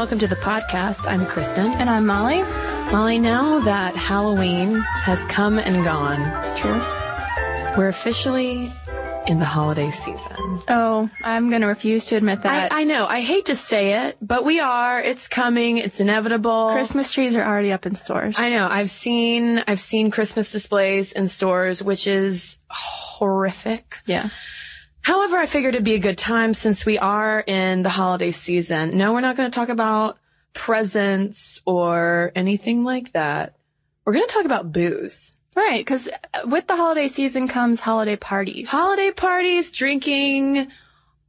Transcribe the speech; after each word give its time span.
welcome 0.00 0.18
to 0.18 0.26
the 0.26 0.36
podcast. 0.36 1.06
I'm 1.06 1.26
Kristen. 1.26 1.72
And 1.72 1.90
I'm 1.90 2.06
Molly. 2.06 2.40
Molly, 2.90 3.18
now 3.18 3.60
that 3.60 3.94
Halloween 3.94 4.76
has 4.76 5.22
come 5.26 5.58
and 5.58 5.84
gone, 5.84 6.16
True. 6.56 7.76
we're 7.76 7.88
officially 7.88 8.72
in 9.26 9.40
the 9.40 9.44
holiday 9.44 9.90
season. 9.90 10.62
Oh, 10.68 11.10
I'm 11.22 11.50
going 11.50 11.60
to 11.60 11.66
refuse 11.66 12.06
to 12.06 12.16
admit 12.16 12.40
that. 12.44 12.72
I, 12.72 12.80
I 12.80 12.84
know. 12.84 13.04
I 13.04 13.20
hate 13.20 13.44
to 13.46 13.54
say 13.54 14.06
it, 14.06 14.16
but 14.22 14.42
we 14.42 14.58
are. 14.58 15.02
It's 15.02 15.28
coming. 15.28 15.76
It's 15.76 16.00
inevitable. 16.00 16.70
Christmas 16.72 17.12
trees 17.12 17.36
are 17.36 17.44
already 17.44 17.70
up 17.70 17.84
in 17.84 17.94
stores. 17.94 18.36
I 18.38 18.48
know. 18.48 18.66
I've 18.70 18.88
seen 18.88 19.62
I've 19.68 19.80
seen 19.80 20.10
Christmas 20.10 20.50
displays 20.50 21.12
in 21.12 21.28
stores, 21.28 21.82
which 21.82 22.06
is 22.06 22.58
horrific. 22.70 23.98
yeah. 24.06 24.30
However, 25.02 25.36
I 25.36 25.46
figured 25.46 25.74
it'd 25.74 25.84
be 25.84 25.94
a 25.94 25.98
good 25.98 26.18
time 26.18 26.54
since 26.54 26.84
we 26.84 26.98
are 26.98 27.40
in 27.40 27.82
the 27.82 27.88
holiday 27.88 28.30
season. 28.30 28.90
No, 28.96 29.12
we're 29.12 29.20
not 29.20 29.36
going 29.36 29.50
to 29.50 29.54
talk 29.54 29.68
about 29.68 30.18
presents 30.52 31.62
or 31.64 32.32
anything 32.34 32.84
like 32.84 33.12
that. 33.12 33.54
We're 34.04 34.12
going 34.14 34.26
to 34.26 34.32
talk 34.32 34.44
about 34.44 34.72
booze. 34.72 35.36
Right, 35.56 35.78
because 35.78 36.08
with 36.44 36.66
the 36.66 36.76
holiday 36.76 37.08
season 37.08 37.48
comes 37.48 37.80
holiday 37.80 38.16
parties. 38.16 38.68
Holiday 38.70 39.10
parties, 39.10 39.72
drinking, 39.72 40.70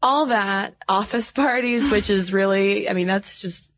all 0.01 0.27
that. 0.27 0.75
Office 0.87 1.31
parties, 1.33 1.89
which 1.91 2.09
is 2.09 2.31
really, 2.31 2.89
I 2.89 2.93
mean, 2.93 3.07
that's 3.07 3.41
just 3.41 3.71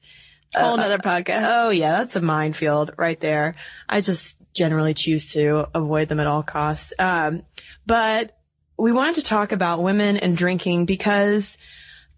a 0.56 0.64
Whole 0.64 0.78
nother 0.78 0.98
podcast. 0.98 1.44
Oh 1.46 1.70
yeah, 1.70 1.94
that's 1.94 2.16
a 2.16 2.22
minefield 2.22 2.92
right 2.98 3.20
there. 3.20 3.56
I 3.90 4.02
just 4.02 4.38
generally 4.54 4.94
choose 4.94 5.32
to 5.34 5.68
avoid 5.74 6.10
them 6.10 6.20
at 6.20 6.28
all 6.28 6.44
costs. 6.44 6.94
Um, 7.00 7.44
but 7.86 8.38
we 8.78 8.92
wanted 8.92 9.16
to 9.16 9.24
talk 9.24 9.52
about 9.52 9.82
women 9.82 10.18
and 10.18 10.36
drinking 10.36 10.86
because 10.86 11.58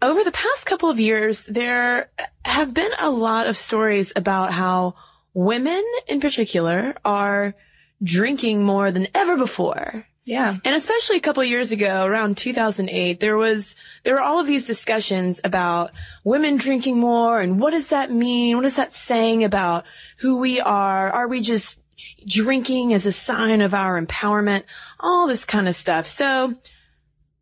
over 0.02 0.24
the 0.24 0.32
past 0.32 0.66
couple 0.66 0.90
of 0.90 1.00
years, 1.00 1.44
there 1.46 2.10
have 2.44 2.74
been 2.74 2.90
a 3.00 3.10
lot 3.10 3.46
of 3.46 3.56
stories 3.56 4.12
about 4.14 4.52
how 4.52 4.94
women 5.34 5.82
in 6.06 6.20
particular 6.20 6.94
are 7.04 7.54
drinking 8.02 8.62
more 8.62 8.90
than 8.90 9.06
ever 9.14 9.36
before. 9.36 10.06
yeah. 10.24 10.56
And 10.64 10.74
especially 10.74 11.16
a 11.16 11.20
couple 11.20 11.42
of 11.42 11.48
years 11.48 11.72
ago, 11.72 12.04
around 12.04 12.36
2008, 12.36 13.20
there 13.20 13.36
was, 13.36 13.74
there 14.02 14.14
were 14.14 14.20
all 14.20 14.40
of 14.40 14.46
these 14.46 14.66
discussions 14.66 15.40
about 15.44 15.92
women 16.24 16.56
drinking 16.56 16.98
more 16.98 17.40
and 17.40 17.58
what 17.60 17.70
does 17.70 17.88
that 17.88 18.10
mean? 18.10 18.56
What 18.56 18.66
is 18.66 18.76
that 18.76 18.92
saying 18.92 19.44
about 19.44 19.84
who 20.18 20.38
we 20.38 20.60
are? 20.60 21.10
Are 21.10 21.28
we 21.28 21.40
just 21.40 21.78
drinking 22.26 22.92
as 22.92 23.06
a 23.06 23.12
sign 23.12 23.60
of 23.60 23.72
our 23.72 24.00
empowerment? 24.00 24.64
All 25.08 25.28
this 25.28 25.44
kind 25.44 25.68
of 25.68 25.76
stuff. 25.76 26.08
So 26.08 26.56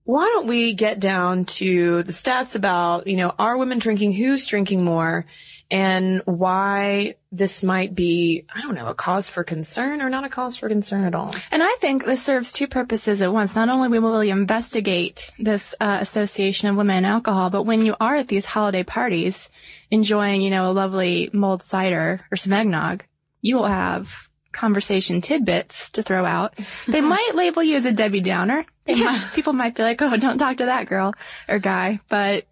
why 0.05 0.25
don't 0.35 0.47
we 0.47 0.75
get 0.75 1.01
down 1.01 1.47
to 1.47 2.03
the 2.03 2.13
stats 2.13 2.55
about, 2.55 3.07
you 3.07 3.17
know, 3.17 3.33
are 3.39 3.57
women 3.57 3.79
drinking? 3.79 4.13
Who's 4.13 4.45
drinking 4.45 4.85
more? 4.85 5.25
And 5.71 6.21
why 6.27 7.15
this 7.33 7.65
might 7.65 7.95
be, 7.95 8.45
I 8.55 8.61
don't 8.61 8.75
know, 8.75 8.89
a 8.89 8.95
cause 8.95 9.31
for 9.31 9.43
concern 9.45 10.03
or 10.03 10.11
not 10.11 10.25
a 10.25 10.29
cause 10.29 10.57
for 10.57 10.69
concern 10.69 11.05
at 11.05 11.15
all. 11.15 11.35
And 11.51 11.63
I 11.63 11.75
think 11.81 12.05
this 12.05 12.23
serves 12.23 12.53
two 12.53 12.69
purposes 12.69 13.23
at 13.23 13.33
once. 13.33 13.55
Not 13.55 13.71
only 13.71 13.99
will 13.99 14.19
we 14.19 14.31
investigate 14.31 15.33
this 15.39 15.75
uh, 15.81 15.99
association 16.03 16.69
of 16.69 16.77
women 16.77 16.99
and 16.99 17.07
alcohol, 17.07 17.49
but 17.49 17.63
when 17.63 17.87
you 17.87 17.97
are 17.99 18.15
at 18.15 18.29
these 18.29 18.45
holiday 18.45 18.83
parties 18.83 19.49
enjoying, 19.91 20.43
you 20.43 20.51
know, 20.51 20.71
a 20.71 20.73
lovely 20.73 21.31
mulled 21.33 21.63
cider 21.63 22.21
or 22.31 22.37
some 22.37 22.53
eggnog, 22.53 23.03
you 23.41 23.57
will 23.57 23.65
have 23.65 24.29
conversation 24.55 25.21
tidbits 25.21 25.91
to 25.91 26.03
throw 26.03 26.25
out. 26.25 26.55
They 26.89 27.01
might 27.17 27.33
label 27.35 27.63
you 27.63 27.77
as 27.77 27.85
a 27.85 27.93
Debbie 27.93 28.21
Downer. 28.21 28.65
They 28.87 29.03
might- 29.03 29.33
people 29.35 29.53
might 29.53 29.75
be 29.75 29.83
like, 29.83 30.01
oh, 30.01 30.17
don't 30.17 30.39
talk 30.39 30.57
to 30.59 30.67
that 30.67 30.89
girl 30.89 31.13
or 31.49 31.59
guy. 31.59 32.01
But, 32.09 32.47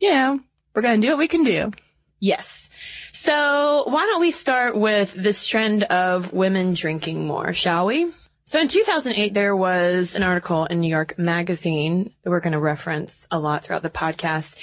you 0.00 0.10
know, 0.12 0.40
we're 0.74 0.82
going 0.82 1.00
to 1.00 1.06
do 1.06 1.10
what 1.12 1.18
we 1.18 1.28
can 1.28 1.44
do. 1.44 1.72
Yes. 2.20 2.70
So 3.12 3.84
why 3.86 4.04
don't 4.06 4.20
we 4.20 4.30
start 4.30 4.76
with 4.76 5.12
this 5.14 5.46
trend 5.46 5.84
of 5.84 6.32
women 6.32 6.74
drinking 6.74 7.26
more, 7.26 7.52
shall 7.54 7.86
we? 7.86 8.12
So 8.46 8.60
in 8.60 8.68
2008, 8.68 9.32
there 9.32 9.56
was 9.56 10.14
an 10.14 10.22
article 10.22 10.66
in 10.66 10.80
New 10.80 10.90
York 10.90 11.18
Magazine 11.18 12.12
that 12.22 12.28
we're 12.28 12.40
going 12.40 12.52
to 12.52 12.58
reference 12.58 13.26
a 13.30 13.38
lot 13.38 13.64
throughout 13.64 13.82
the 13.82 13.88
podcast. 13.88 14.56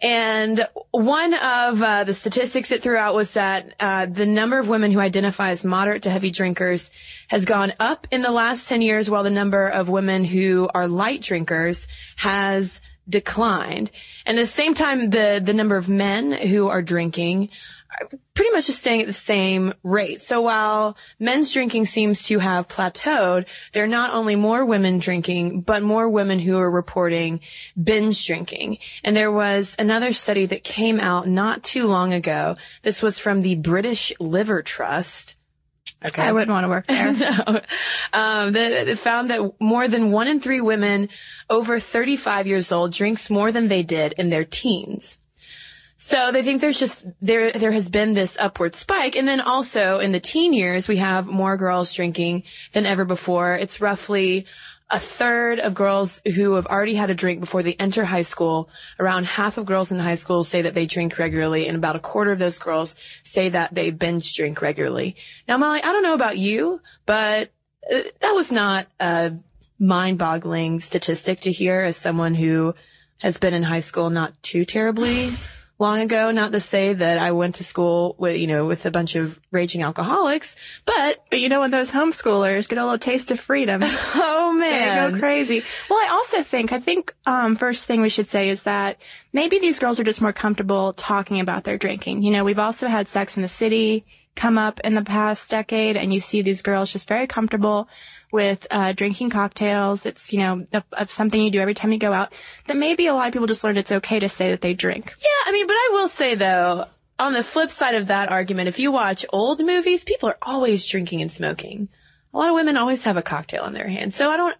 And 0.00 0.66
one 0.90 1.34
of 1.34 1.82
uh, 1.82 2.04
the 2.04 2.14
statistics 2.14 2.70
it 2.70 2.82
threw 2.82 2.96
out 2.96 3.14
was 3.14 3.34
that 3.34 3.74
uh, 3.78 4.06
the 4.06 4.24
number 4.24 4.58
of 4.58 4.68
women 4.68 4.90
who 4.90 5.00
identify 5.00 5.50
as 5.50 5.66
moderate 5.66 6.04
to 6.04 6.10
heavy 6.10 6.30
drinkers 6.30 6.90
has 7.28 7.44
gone 7.44 7.74
up 7.78 8.06
in 8.10 8.22
the 8.22 8.30
last 8.30 8.70
10 8.70 8.80
years, 8.80 9.10
while 9.10 9.22
the 9.22 9.28
number 9.28 9.68
of 9.68 9.90
women 9.90 10.24
who 10.24 10.70
are 10.72 10.88
light 10.88 11.20
drinkers 11.20 11.86
has 12.16 12.80
declined. 13.06 13.90
And 14.24 14.38
at 14.38 14.40
the 14.40 14.46
same 14.46 14.72
time, 14.72 15.10
the, 15.10 15.42
the 15.44 15.52
number 15.52 15.76
of 15.76 15.90
men 15.90 16.32
who 16.32 16.68
are 16.68 16.80
drinking 16.80 17.50
pretty 18.34 18.50
much 18.50 18.66
just 18.66 18.80
staying 18.80 19.00
at 19.00 19.06
the 19.06 19.12
same 19.12 19.72
rate. 19.82 20.20
So 20.20 20.42
while 20.42 20.96
men's 21.18 21.52
drinking 21.52 21.86
seems 21.86 22.22
to 22.24 22.38
have 22.38 22.68
plateaued, 22.68 23.46
there 23.72 23.84
are 23.84 23.88
not 23.88 24.12
only 24.12 24.36
more 24.36 24.64
women 24.64 24.98
drinking, 24.98 25.62
but 25.62 25.82
more 25.82 26.08
women 26.08 26.38
who 26.38 26.58
are 26.58 26.70
reporting 26.70 27.40
binge 27.82 28.26
drinking. 28.26 28.78
And 29.02 29.16
there 29.16 29.32
was 29.32 29.74
another 29.78 30.12
study 30.12 30.46
that 30.46 30.64
came 30.64 31.00
out 31.00 31.26
not 31.26 31.62
too 31.62 31.86
long 31.86 32.12
ago. 32.12 32.56
This 32.82 33.02
was 33.02 33.18
from 33.18 33.40
the 33.40 33.56
British 33.56 34.12
Liver 34.20 34.62
Trust. 34.62 35.36
Okay. 36.04 36.22
I 36.22 36.32
wouldn't 36.32 36.50
want 36.50 36.64
to 36.64 36.68
work 36.68 36.86
there. 36.88 37.12
no. 37.12 37.60
Um, 38.12 38.52
that 38.52 38.86
that 38.86 38.98
found 38.98 39.30
that 39.30 39.60
more 39.60 39.88
than 39.88 40.10
one 40.12 40.28
in 40.28 40.40
three 40.40 40.60
women 40.60 41.08
over 41.48 41.80
35 41.80 42.46
years 42.46 42.70
old 42.70 42.92
drinks 42.92 43.30
more 43.30 43.50
than 43.50 43.68
they 43.68 43.82
did 43.82 44.12
in 44.18 44.30
their 44.30 44.44
teens. 44.44 45.18
So 45.96 46.30
they 46.30 46.42
think 46.42 46.60
there's 46.60 46.78
just, 46.78 47.06
there, 47.22 47.50
there 47.52 47.72
has 47.72 47.88
been 47.88 48.12
this 48.12 48.36
upward 48.38 48.74
spike. 48.74 49.16
And 49.16 49.26
then 49.26 49.40
also 49.40 49.98
in 49.98 50.12
the 50.12 50.20
teen 50.20 50.52
years, 50.52 50.88
we 50.88 50.98
have 50.98 51.26
more 51.26 51.56
girls 51.56 51.92
drinking 51.94 52.42
than 52.72 52.84
ever 52.84 53.04
before. 53.04 53.54
It's 53.54 53.80
roughly 53.80 54.46
a 54.90 54.98
third 54.98 55.58
of 55.58 55.74
girls 55.74 56.22
who 56.34 56.54
have 56.54 56.66
already 56.66 56.94
had 56.94 57.10
a 57.10 57.14
drink 57.14 57.40
before 57.40 57.62
they 57.62 57.74
enter 57.74 58.04
high 58.04 58.22
school. 58.22 58.68
Around 59.00 59.26
half 59.26 59.58
of 59.58 59.66
girls 59.66 59.90
in 59.90 59.98
high 59.98 60.14
school 60.14 60.44
say 60.44 60.62
that 60.62 60.74
they 60.74 60.86
drink 60.86 61.18
regularly, 61.18 61.66
and 61.66 61.76
about 61.76 61.96
a 61.96 62.00
quarter 62.00 62.30
of 62.30 62.38
those 62.38 62.58
girls 62.58 62.94
say 63.24 63.48
that 63.48 63.74
they 63.74 63.90
binge 63.90 64.34
drink 64.34 64.62
regularly. 64.62 65.16
Now, 65.48 65.58
Molly, 65.58 65.82
I 65.82 65.92
don't 65.92 66.04
know 66.04 66.14
about 66.14 66.38
you, 66.38 66.80
but 67.04 67.50
uh, 67.92 68.00
that 68.20 68.32
was 68.32 68.52
not 68.52 68.86
a 69.00 69.32
mind-boggling 69.80 70.80
statistic 70.80 71.40
to 71.40 71.52
hear 71.52 71.80
as 71.80 71.96
someone 71.96 72.34
who 72.34 72.74
has 73.18 73.38
been 73.38 73.54
in 73.54 73.64
high 73.64 73.80
school 73.80 74.10
not 74.10 74.40
too 74.42 74.64
terribly 74.64 75.32
long 75.78 76.00
ago. 76.00 76.30
Not 76.30 76.52
to 76.52 76.60
say 76.60 76.92
that 76.92 77.18
I 77.18 77.32
went 77.32 77.56
to 77.56 77.64
school 77.64 78.14
with, 78.18 78.36
you 78.36 78.46
know, 78.46 78.66
with 78.66 78.86
a 78.86 78.90
bunch 78.90 79.16
of 79.16 79.40
raging 79.50 79.82
alcoholics, 79.82 80.56
but. 80.84 81.24
But 81.30 81.40
you 81.40 81.48
know, 81.48 81.60
when 81.60 81.70
those 81.70 81.90
homeschoolers 81.90 82.68
get 82.68 82.78
a 82.78 82.84
little 82.84 82.98
taste 82.98 83.30
of 83.30 83.40
freedom. 83.40 83.80
oh 83.84 84.56
man. 84.58 85.12
They 85.12 85.18
go 85.18 85.20
crazy. 85.20 85.62
Well, 85.88 85.98
I 85.98 86.10
also 86.12 86.42
think, 86.42 86.72
I 86.72 86.78
think, 86.78 87.14
um, 87.26 87.56
first 87.56 87.84
thing 87.86 88.00
we 88.00 88.08
should 88.08 88.28
say 88.28 88.48
is 88.48 88.64
that 88.64 88.98
maybe 89.32 89.58
these 89.58 89.78
girls 89.78 90.00
are 90.00 90.04
just 90.04 90.22
more 90.22 90.32
comfortable 90.32 90.92
talking 90.92 91.40
about 91.40 91.64
their 91.64 91.78
drinking. 91.78 92.22
You 92.22 92.30
know, 92.30 92.44
we've 92.44 92.58
also 92.58 92.88
had 92.88 93.08
Sex 93.08 93.36
in 93.36 93.42
the 93.42 93.48
City 93.48 94.04
come 94.34 94.58
up 94.58 94.80
in 94.80 94.94
the 94.94 95.02
past 95.02 95.50
decade 95.50 95.96
and 95.96 96.12
you 96.12 96.20
see 96.20 96.42
these 96.42 96.62
girls 96.62 96.92
just 96.92 97.08
very 97.08 97.26
comfortable 97.26 97.88
with 98.36 98.66
uh, 98.70 98.92
drinking 98.92 99.30
cocktails. 99.30 100.04
It's 100.04 100.30
you 100.30 100.40
know 100.40 100.66
a, 100.72 100.84
a 100.92 101.08
something 101.08 101.40
you 101.40 101.50
do 101.50 101.58
every 101.58 101.72
time 101.72 101.90
you 101.90 101.98
go 101.98 102.12
out. 102.12 102.32
That 102.66 102.76
maybe 102.76 103.06
a 103.06 103.14
lot 103.14 103.26
of 103.26 103.32
people 103.32 103.46
just 103.46 103.64
learned 103.64 103.78
it's 103.78 103.90
okay 103.90 104.20
to 104.20 104.28
say 104.28 104.50
that 104.50 104.60
they 104.60 104.74
drink. 104.74 105.06
Yeah, 105.18 105.46
I 105.46 105.52
mean, 105.52 105.66
but 105.66 105.72
I 105.72 105.90
will 105.92 106.06
say 106.06 106.34
though, 106.34 106.84
on 107.18 107.32
the 107.32 107.42
flip 107.42 107.70
side 107.70 107.94
of 107.94 108.08
that 108.08 108.28
argument, 108.28 108.68
if 108.68 108.78
you 108.78 108.92
watch 108.92 109.24
old 109.32 109.58
movies, 109.58 110.04
people 110.04 110.28
are 110.28 110.38
always 110.42 110.84
drinking 110.84 111.22
and 111.22 111.32
smoking. 111.32 111.88
A 112.34 112.38
lot 112.38 112.50
of 112.50 112.54
women 112.54 112.76
always 112.76 113.04
have 113.04 113.16
a 113.16 113.22
cocktail 113.22 113.64
in 113.64 113.72
their 113.72 113.88
hand. 113.88 114.14
So 114.14 114.30
I 114.30 114.36
don't. 114.36 114.56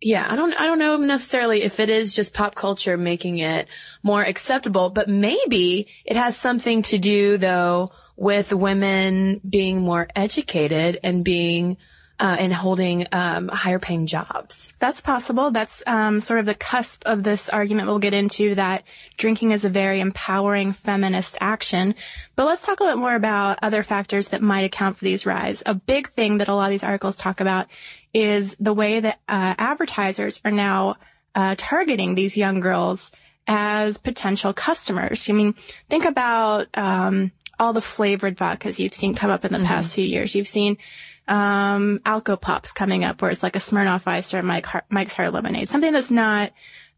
Yeah, 0.00 0.26
I 0.30 0.36
don't, 0.36 0.54
I 0.54 0.66
don't 0.66 0.78
know 0.78 0.96
necessarily 0.96 1.62
if 1.62 1.80
it 1.80 1.90
is 1.90 2.14
just 2.14 2.32
pop 2.32 2.54
culture 2.54 2.96
making 2.96 3.38
it 3.38 3.66
more 4.02 4.22
acceptable, 4.22 4.90
but 4.90 5.08
maybe 5.08 5.88
it 6.04 6.16
has 6.16 6.36
something 6.36 6.82
to 6.82 6.98
do 6.98 7.36
though 7.36 7.90
with 8.16 8.52
women 8.52 9.40
being 9.48 9.80
more 9.80 10.08
educated 10.14 10.98
and 11.04 11.24
being 11.24 11.76
uh, 12.20 12.36
and 12.38 12.52
holding 12.52 13.06
um, 13.12 13.48
higher 13.48 13.78
paying 13.78 14.06
jobs. 14.06 14.74
That's 14.78 15.00
possible. 15.00 15.50
That's 15.50 15.82
um, 15.86 16.20
sort 16.20 16.40
of 16.40 16.46
the 16.46 16.54
cusp 16.54 17.04
of 17.06 17.22
this 17.22 17.48
argument 17.48 17.88
we'll 17.88 18.00
get 18.00 18.14
into 18.14 18.56
that 18.56 18.84
drinking 19.16 19.52
is 19.52 19.64
a 19.64 19.68
very 19.68 20.00
empowering 20.00 20.72
feminist 20.72 21.38
action. 21.40 21.94
But 22.34 22.46
let's 22.46 22.64
talk 22.64 22.80
a 22.80 22.82
little 22.82 22.98
bit 22.98 23.02
more 23.02 23.14
about 23.14 23.60
other 23.62 23.82
factors 23.82 24.28
that 24.28 24.42
might 24.42 24.64
account 24.64 24.96
for 24.96 25.04
these 25.04 25.26
rise. 25.26 25.62
A 25.64 25.74
big 25.74 26.10
thing 26.10 26.38
that 26.38 26.48
a 26.48 26.54
lot 26.54 26.66
of 26.66 26.70
these 26.70 26.84
articles 26.84 27.16
talk 27.16 27.40
about 27.40 27.68
is 28.12 28.56
the 28.58 28.74
way 28.74 29.00
that 29.00 29.20
uh, 29.28 29.54
advertisers 29.58 30.40
are 30.44 30.50
now 30.50 30.96
uh, 31.34 31.54
targeting 31.56 32.14
these 32.14 32.36
young 32.36 32.60
girls 32.60 33.12
as 33.46 33.96
potential 33.96 34.52
customers. 34.52 35.28
I 35.30 35.32
mean, 35.32 35.54
think 35.88 36.04
about 36.04 36.66
um, 36.74 37.32
all 37.58 37.72
the 37.72 37.80
flavored 37.80 38.36
vodkas 38.36 38.78
you've 38.78 38.92
seen 38.92 39.14
come 39.14 39.30
up 39.30 39.44
in 39.44 39.52
the 39.52 39.58
mm-hmm. 39.58 39.66
past 39.66 39.94
few 39.94 40.04
years. 40.04 40.34
You've 40.34 40.48
seen 40.48 40.78
um, 41.28 42.00
alcopops 42.04 42.74
coming 42.74 43.04
up 43.04 43.20
where 43.22 43.30
it's 43.30 43.42
like 43.42 43.56
a 43.56 43.60
Smirnoff 43.60 44.02
Ice 44.06 44.34
or 44.34 44.42
Mike 44.42 44.66
Mike's 44.90 45.14
Hard 45.14 45.32
Lemonade. 45.32 45.68
Something 45.68 45.92
that's 45.92 46.10
not, 46.10 46.52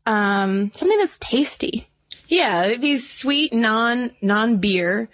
um, 0.06 0.70
something 0.74 0.98
that's 0.98 1.18
tasty. 1.18 1.88
Yeah, 2.28 2.76
these 2.76 3.10
sweet 3.10 3.52
non, 3.52 4.12
non-beer 4.22 5.08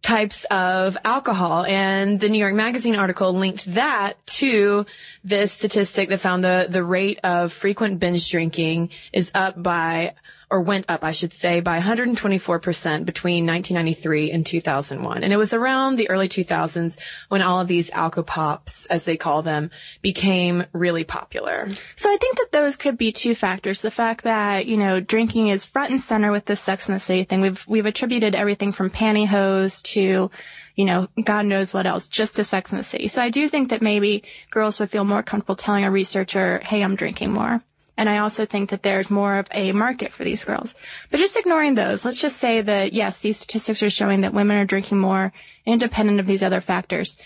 types 0.00 0.44
of 0.44 0.96
alcohol. 1.04 1.64
And 1.64 2.18
the 2.18 2.28
New 2.28 2.38
York 2.38 2.54
Magazine 2.54 2.96
article 2.96 3.32
linked 3.32 3.66
that 3.74 4.14
to 4.26 4.84
this 5.22 5.52
statistic 5.52 6.08
that 6.08 6.18
found 6.18 6.42
the, 6.42 6.66
the 6.68 6.82
rate 6.82 7.20
of 7.22 7.52
frequent 7.52 8.00
binge 8.00 8.28
drinking 8.30 8.90
is 9.12 9.30
up 9.34 9.62
by 9.62 10.14
or 10.52 10.60
went 10.60 10.84
up, 10.90 11.02
I 11.02 11.12
should 11.12 11.32
say, 11.32 11.60
by 11.60 11.80
124% 11.80 13.06
between 13.06 13.46
1993 13.46 14.30
and 14.30 14.44
2001. 14.44 15.24
And 15.24 15.32
it 15.32 15.38
was 15.38 15.54
around 15.54 15.96
the 15.96 16.10
early 16.10 16.28
2000s 16.28 16.98
when 17.30 17.40
all 17.40 17.58
of 17.58 17.68
these 17.68 17.90
alcopops, 17.90 18.86
as 18.90 19.04
they 19.04 19.16
call 19.16 19.40
them, 19.40 19.70
became 20.02 20.66
really 20.74 21.04
popular. 21.04 21.70
So 21.96 22.10
I 22.10 22.18
think 22.18 22.36
that 22.36 22.52
those 22.52 22.76
could 22.76 22.98
be 22.98 23.12
two 23.12 23.34
factors. 23.34 23.80
The 23.80 23.90
fact 23.90 24.24
that, 24.24 24.66
you 24.66 24.76
know, 24.76 25.00
drinking 25.00 25.48
is 25.48 25.64
front 25.64 25.90
and 25.90 26.02
center 26.02 26.30
with 26.30 26.44
this 26.44 26.60
Sex 26.60 26.86
and 26.86 26.96
the 26.96 27.00
City 27.00 27.24
thing. 27.24 27.40
We've, 27.40 27.64
we've 27.66 27.86
attributed 27.86 28.34
everything 28.34 28.72
from 28.72 28.90
pantyhose 28.90 29.80
to, 29.94 30.30
you 30.76 30.84
know, 30.84 31.08
God 31.24 31.46
knows 31.46 31.72
what 31.72 31.86
else, 31.86 32.08
just 32.08 32.36
to 32.36 32.44
Sex 32.44 32.72
in 32.72 32.76
the 32.76 32.84
City. 32.84 33.08
So 33.08 33.22
I 33.22 33.30
do 33.30 33.48
think 33.48 33.70
that 33.70 33.80
maybe 33.80 34.22
girls 34.50 34.78
would 34.80 34.90
feel 34.90 35.04
more 35.04 35.22
comfortable 35.22 35.56
telling 35.56 35.84
a 35.84 35.90
researcher, 35.90 36.58
hey, 36.62 36.84
I'm 36.84 36.94
drinking 36.94 37.32
more. 37.32 37.62
And 38.02 38.10
I 38.10 38.18
also 38.18 38.46
think 38.46 38.70
that 38.70 38.82
there's 38.82 39.12
more 39.12 39.38
of 39.38 39.46
a 39.52 39.70
market 39.70 40.12
for 40.12 40.24
these 40.24 40.44
girls. 40.44 40.74
But 41.12 41.20
just 41.20 41.36
ignoring 41.36 41.76
those, 41.76 42.04
let's 42.04 42.20
just 42.20 42.38
say 42.38 42.60
that 42.60 42.92
yes, 42.92 43.18
these 43.18 43.36
statistics 43.36 43.80
are 43.80 43.90
showing 43.90 44.22
that 44.22 44.34
women 44.34 44.56
are 44.56 44.64
drinking 44.64 44.98
more 44.98 45.32
independent 45.64 46.18
of 46.18 46.26
these 46.26 46.42
other 46.42 46.60
factors. 46.60 47.16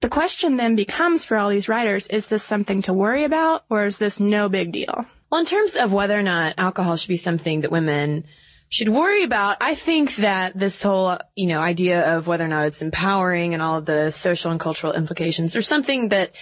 The 0.00 0.08
question 0.08 0.56
then 0.56 0.74
becomes 0.74 1.24
for 1.24 1.36
all 1.36 1.50
these 1.50 1.68
writers, 1.68 2.08
is 2.08 2.26
this 2.26 2.42
something 2.42 2.82
to 2.82 2.92
worry 2.92 3.22
about 3.22 3.64
or 3.70 3.86
is 3.86 3.98
this 3.98 4.18
no 4.18 4.48
big 4.48 4.72
deal? 4.72 5.06
Well, 5.30 5.38
in 5.38 5.46
terms 5.46 5.76
of 5.76 5.92
whether 5.92 6.18
or 6.18 6.24
not 6.24 6.54
alcohol 6.58 6.96
should 6.96 7.06
be 7.06 7.16
something 7.16 7.60
that 7.60 7.70
women 7.70 8.24
should 8.70 8.88
worry 8.88 9.22
about, 9.22 9.58
I 9.60 9.76
think 9.76 10.16
that 10.16 10.58
this 10.58 10.82
whole, 10.82 11.16
you 11.36 11.46
know, 11.46 11.60
idea 11.60 12.16
of 12.16 12.26
whether 12.26 12.44
or 12.44 12.48
not 12.48 12.66
it's 12.66 12.82
empowering 12.82 13.54
and 13.54 13.62
all 13.62 13.78
of 13.78 13.86
the 13.86 14.10
social 14.10 14.50
and 14.50 14.58
cultural 14.58 14.94
implications 14.94 15.54
are 15.54 15.62
something 15.62 16.08
that 16.08 16.34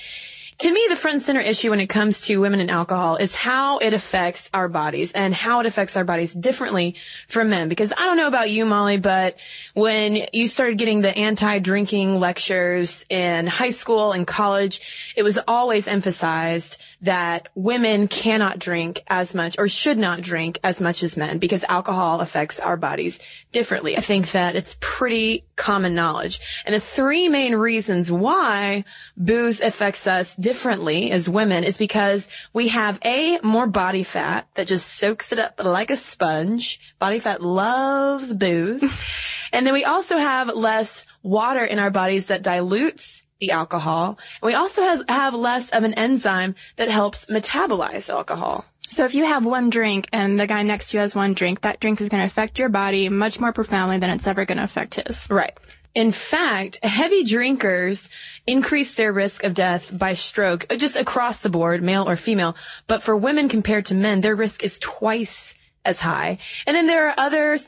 to 0.60 0.70
me, 0.70 0.86
the 0.90 0.96
front 0.96 1.22
center 1.22 1.40
issue 1.40 1.70
when 1.70 1.80
it 1.80 1.86
comes 1.86 2.20
to 2.22 2.38
women 2.38 2.60
and 2.60 2.70
alcohol 2.70 3.16
is 3.16 3.34
how 3.34 3.78
it 3.78 3.94
affects 3.94 4.50
our 4.52 4.68
bodies 4.68 5.10
and 5.12 5.34
how 5.34 5.60
it 5.60 5.66
affects 5.66 5.96
our 5.96 6.04
bodies 6.04 6.34
differently 6.34 6.96
from 7.28 7.48
men. 7.48 7.70
Because 7.70 7.94
I 7.96 8.00
don't 8.00 8.18
know 8.18 8.26
about 8.26 8.50
you, 8.50 8.66
Molly, 8.66 8.98
but 8.98 9.38
when 9.72 10.26
you 10.34 10.48
started 10.48 10.76
getting 10.76 11.00
the 11.00 11.16
anti-drinking 11.16 12.20
lectures 12.20 13.06
in 13.08 13.46
high 13.46 13.70
school 13.70 14.12
and 14.12 14.26
college, 14.26 15.14
it 15.16 15.22
was 15.22 15.38
always 15.48 15.88
emphasized 15.88 16.76
that 17.00 17.48
women 17.54 18.06
cannot 18.06 18.58
drink 18.58 19.02
as 19.08 19.34
much 19.34 19.58
or 19.58 19.66
should 19.66 19.96
not 19.96 20.20
drink 20.20 20.58
as 20.62 20.78
much 20.78 21.02
as 21.02 21.16
men 21.16 21.38
because 21.38 21.64
alcohol 21.64 22.20
affects 22.20 22.60
our 22.60 22.76
bodies 22.76 23.18
differently. 23.52 23.96
I 23.96 24.00
think 24.02 24.32
that 24.32 24.56
it's 24.56 24.76
pretty 24.78 25.44
common 25.56 25.94
knowledge. 25.94 26.38
And 26.66 26.74
the 26.74 26.80
three 26.80 27.30
main 27.30 27.54
reasons 27.54 28.12
why 28.12 28.84
booze 29.20 29.60
affects 29.60 30.06
us 30.06 30.34
differently 30.34 31.10
as 31.12 31.28
women 31.28 31.62
is 31.62 31.76
because 31.76 32.28
we 32.52 32.68
have 32.68 32.98
a 33.04 33.38
more 33.42 33.66
body 33.66 34.02
fat 34.02 34.48
that 34.54 34.66
just 34.66 34.86
soaks 34.94 35.30
it 35.32 35.38
up 35.38 35.62
like 35.62 35.90
a 35.90 35.96
sponge. 35.96 36.80
Body 36.98 37.20
fat 37.20 37.42
loves 37.42 38.34
booze. 38.34 38.82
and 39.52 39.66
then 39.66 39.74
we 39.74 39.84
also 39.84 40.16
have 40.16 40.48
less 40.48 41.06
water 41.22 41.62
in 41.62 41.78
our 41.78 41.90
bodies 41.90 42.26
that 42.26 42.42
dilutes 42.42 43.24
the 43.40 43.52
alcohol. 43.52 44.18
And 44.42 44.48
we 44.48 44.54
also 44.54 44.82
have, 44.82 45.08
have 45.08 45.34
less 45.34 45.70
of 45.70 45.84
an 45.84 45.94
enzyme 45.94 46.54
that 46.76 46.88
helps 46.88 47.26
metabolize 47.26 48.08
alcohol. 48.08 48.64
So 48.88 49.04
if 49.04 49.14
you 49.14 49.24
have 49.24 49.46
one 49.46 49.70
drink 49.70 50.08
and 50.12 50.38
the 50.40 50.48
guy 50.48 50.62
next 50.62 50.90
to 50.90 50.96
you 50.96 51.00
has 51.00 51.14
one 51.14 51.34
drink, 51.34 51.60
that 51.60 51.78
drink 51.78 52.00
is 52.00 52.08
going 52.08 52.22
to 52.22 52.26
affect 52.26 52.58
your 52.58 52.68
body 52.68 53.08
much 53.08 53.38
more 53.38 53.52
profoundly 53.52 53.98
than 53.98 54.10
it's 54.10 54.26
ever 54.26 54.44
going 54.44 54.58
to 54.58 54.64
affect 54.64 54.96
his. 54.96 55.28
Right. 55.30 55.56
In 55.94 56.12
fact, 56.12 56.78
heavy 56.84 57.24
drinkers 57.24 58.08
increase 58.46 58.94
their 58.94 59.12
risk 59.12 59.42
of 59.42 59.54
death 59.54 59.96
by 59.96 60.14
stroke 60.14 60.66
uh, 60.70 60.76
just 60.76 60.94
across 60.96 61.42
the 61.42 61.48
board, 61.48 61.82
male 61.82 62.08
or 62.08 62.16
female. 62.16 62.54
But 62.86 63.02
for 63.02 63.16
women 63.16 63.48
compared 63.48 63.86
to 63.86 63.94
men, 63.94 64.20
their 64.20 64.36
risk 64.36 64.62
is 64.62 64.78
twice 64.78 65.56
as 65.84 66.00
high. 66.00 66.38
And 66.66 66.76
then 66.76 66.86
there 66.86 67.08
are 67.08 67.14
other 67.16 67.58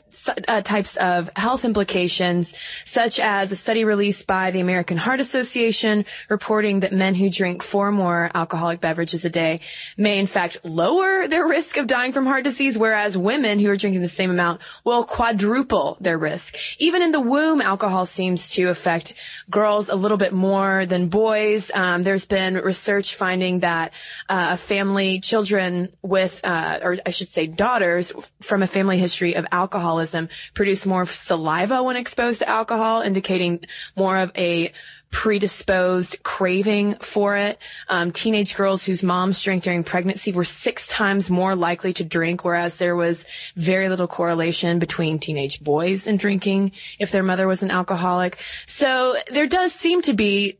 uh, 0.47 0.61
types 0.61 0.97
of 0.97 1.31
health 1.35 1.65
implications, 1.65 2.53
such 2.85 3.19
as 3.19 3.51
a 3.51 3.55
study 3.55 3.85
released 3.85 4.27
by 4.27 4.51
the 4.51 4.59
American 4.59 4.97
Heart 4.97 5.19
Association 5.19 6.05
reporting 6.29 6.81
that 6.81 6.91
men 6.93 7.15
who 7.15 7.29
drink 7.29 7.63
four 7.63 7.91
more 7.91 8.29
alcoholic 8.35 8.81
beverages 8.81 9.25
a 9.25 9.29
day 9.29 9.61
may 9.97 10.19
in 10.19 10.27
fact 10.27 10.63
lower 10.63 11.27
their 11.27 11.47
risk 11.47 11.77
of 11.77 11.87
dying 11.87 12.11
from 12.11 12.27
heart 12.27 12.43
disease, 12.43 12.77
whereas 12.77 13.17
women 13.17 13.57
who 13.57 13.69
are 13.69 13.77
drinking 13.77 14.01
the 14.01 14.07
same 14.07 14.29
amount 14.29 14.61
will 14.83 15.03
quadruple 15.03 15.97
their 15.99 16.17
risk. 16.17 16.55
Even 16.77 17.01
in 17.01 17.11
the 17.11 17.19
womb, 17.19 17.61
alcohol 17.61 18.05
seems 18.05 18.51
to 18.51 18.69
affect 18.69 19.15
girls 19.49 19.89
a 19.89 19.95
little 19.95 20.17
bit 20.17 20.33
more 20.33 20.85
than 20.85 21.07
boys. 21.07 21.71
Um, 21.73 22.03
there's 22.03 22.25
been 22.25 22.55
research 22.55 23.15
finding 23.15 23.61
that 23.61 23.91
uh, 24.29 24.55
family, 24.55 25.19
children 25.19 25.89
with, 26.03 26.41
uh, 26.43 26.79
or 26.83 26.97
I 27.05 27.09
should 27.09 27.27
say 27.27 27.47
daughters, 27.47 28.02
from 28.41 28.63
a 28.63 28.67
family 28.67 28.97
history 28.97 29.35
of 29.35 29.45
alcoholism 29.51 30.29
produce 30.53 30.85
more 30.85 31.05
saliva 31.05 31.81
when 31.83 31.95
exposed 31.95 32.39
to 32.39 32.49
alcohol, 32.49 33.01
indicating 33.01 33.61
more 33.95 34.17
of 34.17 34.31
a 34.37 34.71
predisposed 35.13 36.23
craving 36.23 36.95
for 36.95 37.37
it. 37.37 37.59
Um, 37.87 38.11
teenage 38.11 38.55
girls 38.55 38.83
whose 38.83 39.03
moms 39.03 39.41
drank 39.41 39.63
during 39.63 39.83
pregnancy 39.83 40.31
were 40.31 40.43
six 40.43 40.87
times 40.87 41.29
more 41.29 41.55
likely 41.55 41.93
to 41.93 42.03
drink, 42.03 42.43
whereas 42.43 42.77
there 42.77 42.95
was 42.95 43.23
very 43.55 43.89
little 43.89 44.07
correlation 44.07 44.79
between 44.79 45.19
teenage 45.19 45.63
boys 45.63 46.07
and 46.07 46.17
drinking 46.17 46.71
if 46.97 47.11
their 47.11 47.21
mother 47.21 47.47
was 47.47 47.61
an 47.61 47.69
alcoholic. 47.69 48.39
So 48.65 49.15
there 49.31 49.47
does 49.47 49.71
seem 49.71 50.01
to 50.01 50.13
be 50.13 50.57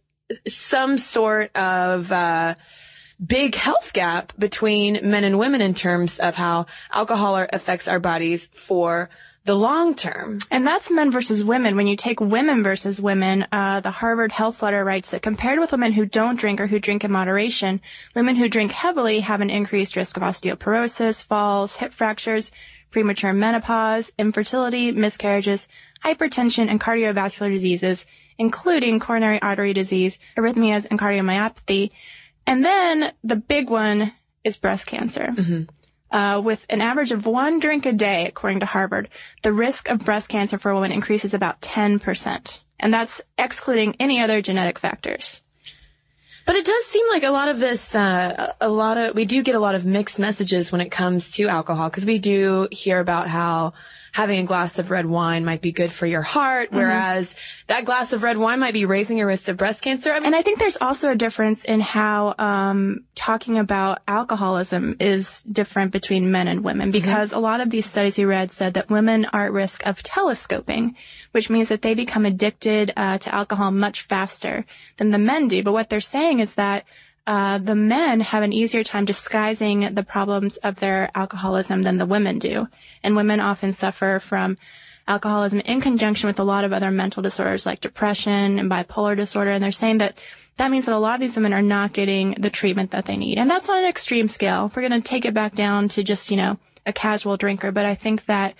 some 0.47 0.97
sort 0.97 1.55
of 1.55 2.11
uh, 2.11 2.53
big 3.25 3.55
health 3.55 3.93
gap 3.93 4.33
between 4.37 4.99
men 5.09 5.23
and 5.23 5.39
women 5.39 5.61
in 5.61 5.73
terms 5.73 6.19
of 6.19 6.35
how 6.35 6.65
alcohol 6.91 7.35
affects 7.51 7.87
our 7.87 7.99
bodies 7.99 8.49
for 8.53 9.09
the 9.45 9.55
long 9.55 9.93
term. 9.93 10.39
And 10.51 10.65
that's 10.65 10.89
men 10.89 11.11
versus 11.11 11.43
women. 11.43 11.75
When 11.75 11.87
you 11.87 11.97
take 11.97 12.21
women 12.21 12.63
versus 12.63 13.01
women, 13.01 13.45
uh, 13.51 13.81
the 13.81 13.91
Harvard 13.91 14.31
Health 14.31 14.63
Letter 14.63 14.83
writes 14.85 15.09
that 15.11 15.21
compared 15.21 15.59
with 15.59 15.73
women 15.73 15.91
who 15.91 16.05
don't 16.05 16.39
drink 16.39 16.61
or 16.61 16.67
who 16.67 16.79
drink 16.79 17.03
in 17.03 17.11
moderation, 17.11 17.81
women 18.15 18.37
who 18.37 18.47
drink 18.47 18.71
heavily 18.71 19.19
have 19.19 19.41
an 19.41 19.49
increased 19.49 19.95
risk 19.95 20.15
of 20.15 20.23
osteoporosis, 20.23 21.25
falls, 21.25 21.75
hip 21.75 21.91
fractures, 21.91 22.51
premature 22.91 23.33
menopause, 23.33 24.13
infertility, 24.17 24.91
miscarriages, 24.91 25.67
hypertension, 26.05 26.69
and 26.69 26.79
cardiovascular 26.79 27.51
diseases, 27.51 28.05
including 28.37 28.99
coronary 28.99 29.41
artery 29.41 29.73
disease, 29.73 30.19
arrhythmias, 30.37 30.87
and 30.89 30.99
cardiomyopathy. 30.99 31.91
And 32.45 32.63
then 32.63 33.11
the 33.23 33.35
big 33.35 33.69
one 33.69 34.13
is 34.43 34.57
breast 34.57 34.87
cancer. 34.87 35.33
Mm-hmm. 35.35 35.63
Uh, 36.11 36.39
with 36.39 36.63
an 36.69 36.79
average 36.79 37.11
of 37.11 37.25
one 37.25 37.59
drink 37.59 37.87
a 37.87 37.91
day, 37.91 38.27
according 38.27 38.59
to 38.59 38.67
Harvard, 38.67 39.09
the 39.41 39.51
risk 39.51 39.89
of 39.89 40.05
breast 40.05 40.29
cancer 40.29 40.59
for 40.59 40.69
a 40.69 40.75
woman 40.75 40.91
increases 40.91 41.33
about 41.33 41.59
10%. 41.61 42.59
And 42.79 42.93
that's 42.93 43.21
excluding 43.37 43.95
any 43.99 44.21
other 44.21 44.41
genetic 44.41 44.77
factors. 44.77 45.41
But 46.45 46.55
it 46.55 46.65
does 46.65 46.85
seem 46.85 47.07
like 47.09 47.23
a 47.23 47.31
lot 47.31 47.47
of 47.47 47.57
this, 47.57 47.95
uh, 47.95 48.53
a 48.59 48.69
lot 48.69 48.97
of, 48.97 49.15
we 49.15 49.25
do 49.25 49.41
get 49.41 49.55
a 49.55 49.59
lot 49.59 49.75
of 49.75 49.85
mixed 49.85 50.19
messages 50.19 50.71
when 50.71 50.81
it 50.81 50.91
comes 50.91 51.31
to 51.31 51.47
alcohol 51.47 51.89
because 51.89 52.05
we 52.05 52.19
do 52.19 52.67
hear 52.71 52.99
about 52.99 53.27
how 53.27 53.73
having 54.13 54.39
a 54.39 54.43
glass 54.43 54.77
of 54.77 54.91
red 54.91 55.07
wine 55.07 55.43
might 55.43 55.61
be 55.61 55.71
good 55.71 55.91
for 55.91 56.05
your 56.05 56.21
heart, 56.21 56.69
mm-hmm. 56.69 56.77
whereas 56.77 57.35
that 57.67 57.83
glass 57.83 58.13
of 58.13 58.21
red 58.21 58.37
wine 58.37 58.59
might 58.59 58.73
be 58.73 58.85
raising 58.85 59.17
your 59.17 59.27
risk 59.27 59.47
of 59.49 59.57
breast 59.57 59.81
cancer. 59.81 60.11
I 60.11 60.19
mean, 60.19 60.27
and 60.27 60.35
I 60.35 60.43
think 60.43 60.59
there's 60.59 60.77
also 60.79 61.11
a 61.11 61.15
difference 61.15 61.65
in 61.65 61.81
how 61.81 62.35
um, 62.37 63.05
talking 63.15 63.57
about 63.57 64.01
alcoholism 64.07 64.95
is 64.99 65.41
different 65.43 65.91
between 65.91 66.31
men 66.31 66.47
and 66.47 66.63
women 66.63 66.91
mm-hmm. 66.91 67.01
because 67.01 67.29
mm-hmm. 67.29 67.39
a 67.39 67.41
lot 67.41 67.59
of 67.59 67.71
these 67.71 67.87
studies 67.87 68.17
we 68.17 68.25
read 68.25 68.51
said 68.51 68.75
that 68.75 68.89
women 68.89 69.25
are 69.33 69.45
at 69.45 69.51
risk 69.51 69.85
of 69.87 70.03
telescoping, 70.03 70.95
which 71.31 71.49
means 71.49 71.69
that 71.69 71.81
they 71.81 71.95
become 71.95 72.27
addicted 72.27 72.93
uh, 72.95 73.17
to 73.17 73.33
alcohol 73.33 73.71
much 73.71 74.03
faster 74.03 74.63
than 74.97 75.09
the 75.09 75.17
men 75.17 75.47
do. 75.47 75.63
But 75.63 75.73
what 75.73 75.89
they're 75.89 75.99
saying 75.99 76.39
is 76.39 76.53
that 76.53 76.85
uh, 77.25 77.57
the 77.57 77.75
men 77.75 78.19
have 78.19 78.43
an 78.43 78.53
easier 78.53 78.83
time 78.83 79.05
disguising 79.05 79.93
the 79.95 80.03
problems 80.03 80.57
of 80.57 80.79
their 80.79 81.09
alcoholism 81.15 81.81
than 81.81 81.97
the 81.97 82.05
women 82.05 82.39
do. 82.39 82.67
And 83.01 83.15
women 83.15 83.39
often 83.39 83.73
suffer 83.73 84.19
from 84.19 84.57
alcoholism 85.07 85.59
in 85.61 85.81
conjunction 85.81 86.27
with 86.27 86.39
a 86.39 86.43
lot 86.43 86.65
of 86.65 86.73
other 86.73 86.91
mental 86.91 87.23
disorders 87.23 87.65
like 87.65 87.81
depression 87.81 88.59
and 88.59 88.69
bipolar 88.69 89.15
disorder. 89.15 89.51
And 89.51 89.63
they're 89.63 89.71
saying 89.71 89.99
that 89.99 90.15
that 90.57 90.71
means 90.71 90.85
that 90.85 90.95
a 90.95 90.99
lot 90.99 91.15
of 91.15 91.21
these 91.21 91.35
women 91.35 91.53
are 91.53 91.61
not 91.61 91.93
getting 91.93 92.35
the 92.37 92.49
treatment 92.49 92.91
that 92.91 93.05
they 93.05 93.17
need. 93.17 93.37
And 93.37 93.49
that's 93.49 93.67
on 93.69 93.83
an 93.83 93.89
extreme 93.89 94.27
scale. 94.27 94.71
We're 94.75 94.87
going 94.87 95.01
to 95.01 95.07
take 95.07 95.25
it 95.25 95.33
back 95.33 95.55
down 95.55 95.87
to 95.89 96.03
just, 96.03 96.29
you 96.29 96.37
know, 96.37 96.57
a 96.85 96.93
casual 96.93 97.37
drinker. 97.37 97.71
But 97.71 97.85
I 97.85 97.95
think 97.95 98.25
that 98.25 98.53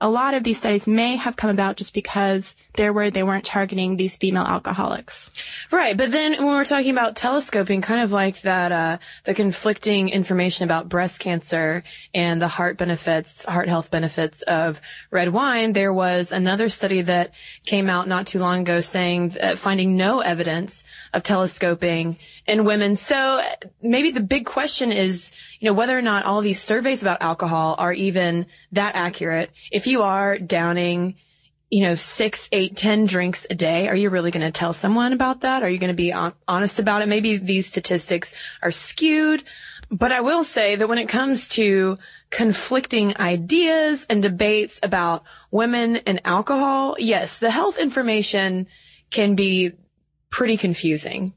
a 0.00 0.08
lot 0.08 0.34
of 0.34 0.44
these 0.44 0.58
studies 0.58 0.86
may 0.86 1.16
have 1.16 1.36
come 1.36 1.50
about 1.50 1.76
just 1.76 1.92
because 1.92 2.56
they're 2.76 2.92
where 2.92 3.10
they 3.10 3.24
weren't 3.24 3.44
targeting 3.44 3.96
these 3.96 4.16
female 4.16 4.44
alcoholics. 4.44 5.30
Right. 5.72 5.96
But 5.96 6.12
then 6.12 6.34
when 6.34 6.54
we're 6.54 6.64
talking 6.64 6.92
about 6.92 7.16
telescoping, 7.16 7.82
kind 7.82 8.02
of 8.02 8.12
like 8.12 8.42
that, 8.42 8.70
uh, 8.70 8.98
the 9.24 9.34
conflicting 9.34 10.08
information 10.08 10.64
about 10.64 10.88
breast 10.88 11.18
cancer 11.18 11.82
and 12.14 12.40
the 12.40 12.46
heart 12.46 12.78
benefits, 12.78 13.44
heart 13.44 13.68
health 13.68 13.90
benefits 13.90 14.42
of 14.42 14.80
red 15.10 15.30
wine, 15.30 15.72
there 15.72 15.92
was 15.92 16.30
another 16.30 16.68
study 16.68 17.02
that 17.02 17.34
came 17.64 17.90
out 17.90 18.06
not 18.06 18.28
too 18.28 18.38
long 18.38 18.60
ago 18.60 18.78
saying 18.78 19.30
that 19.30 19.58
finding 19.58 19.96
no 19.96 20.20
evidence 20.20 20.84
of 21.12 21.24
telescoping 21.24 22.18
in 22.48 22.64
women. 22.64 22.96
So 22.96 23.40
maybe 23.82 24.10
the 24.10 24.20
big 24.20 24.46
question 24.46 24.90
is, 24.90 25.30
you 25.60 25.66
know, 25.66 25.74
whether 25.74 25.96
or 25.96 26.02
not 26.02 26.24
all 26.24 26.40
these 26.40 26.60
surveys 26.60 27.02
about 27.02 27.22
alcohol 27.22 27.76
are 27.78 27.92
even 27.92 28.46
that 28.72 28.94
accurate. 28.94 29.50
If 29.70 29.86
you 29.86 30.02
are 30.02 30.38
downing, 30.38 31.16
you 31.70 31.82
know, 31.82 31.94
six, 31.94 32.48
eight, 32.52 32.76
ten 32.76 33.06
drinks 33.06 33.46
a 33.50 33.54
day, 33.54 33.88
are 33.88 33.94
you 33.94 34.08
really 34.08 34.30
going 34.30 34.46
to 34.46 34.50
tell 34.50 34.72
someone 34.72 35.12
about 35.12 35.42
that? 35.42 35.62
Are 35.62 35.68
you 35.68 35.78
going 35.78 35.88
to 35.88 35.94
be 35.94 36.12
honest 36.12 36.78
about 36.78 37.02
it? 37.02 37.08
Maybe 37.08 37.36
these 37.36 37.66
statistics 37.66 38.34
are 38.62 38.70
skewed, 38.70 39.44
but 39.90 40.10
I 40.10 40.22
will 40.22 40.44
say 40.44 40.76
that 40.76 40.88
when 40.88 40.98
it 40.98 41.08
comes 41.08 41.48
to 41.50 41.98
conflicting 42.30 43.16
ideas 43.18 44.06
and 44.08 44.22
debates 44.22 44.80
about 44.82 45.24
women 45.50 45.96
and 45.96 46.20
alcohol, 46.24 46.96
yes, 46.98 47.38
the 47.38 47.50
health 47.50 47.78
information 47.78 48.66
can 49.10 49.34
be 49.34 49.72
pretty 50.30 50.58
confusing, 50.58 51.32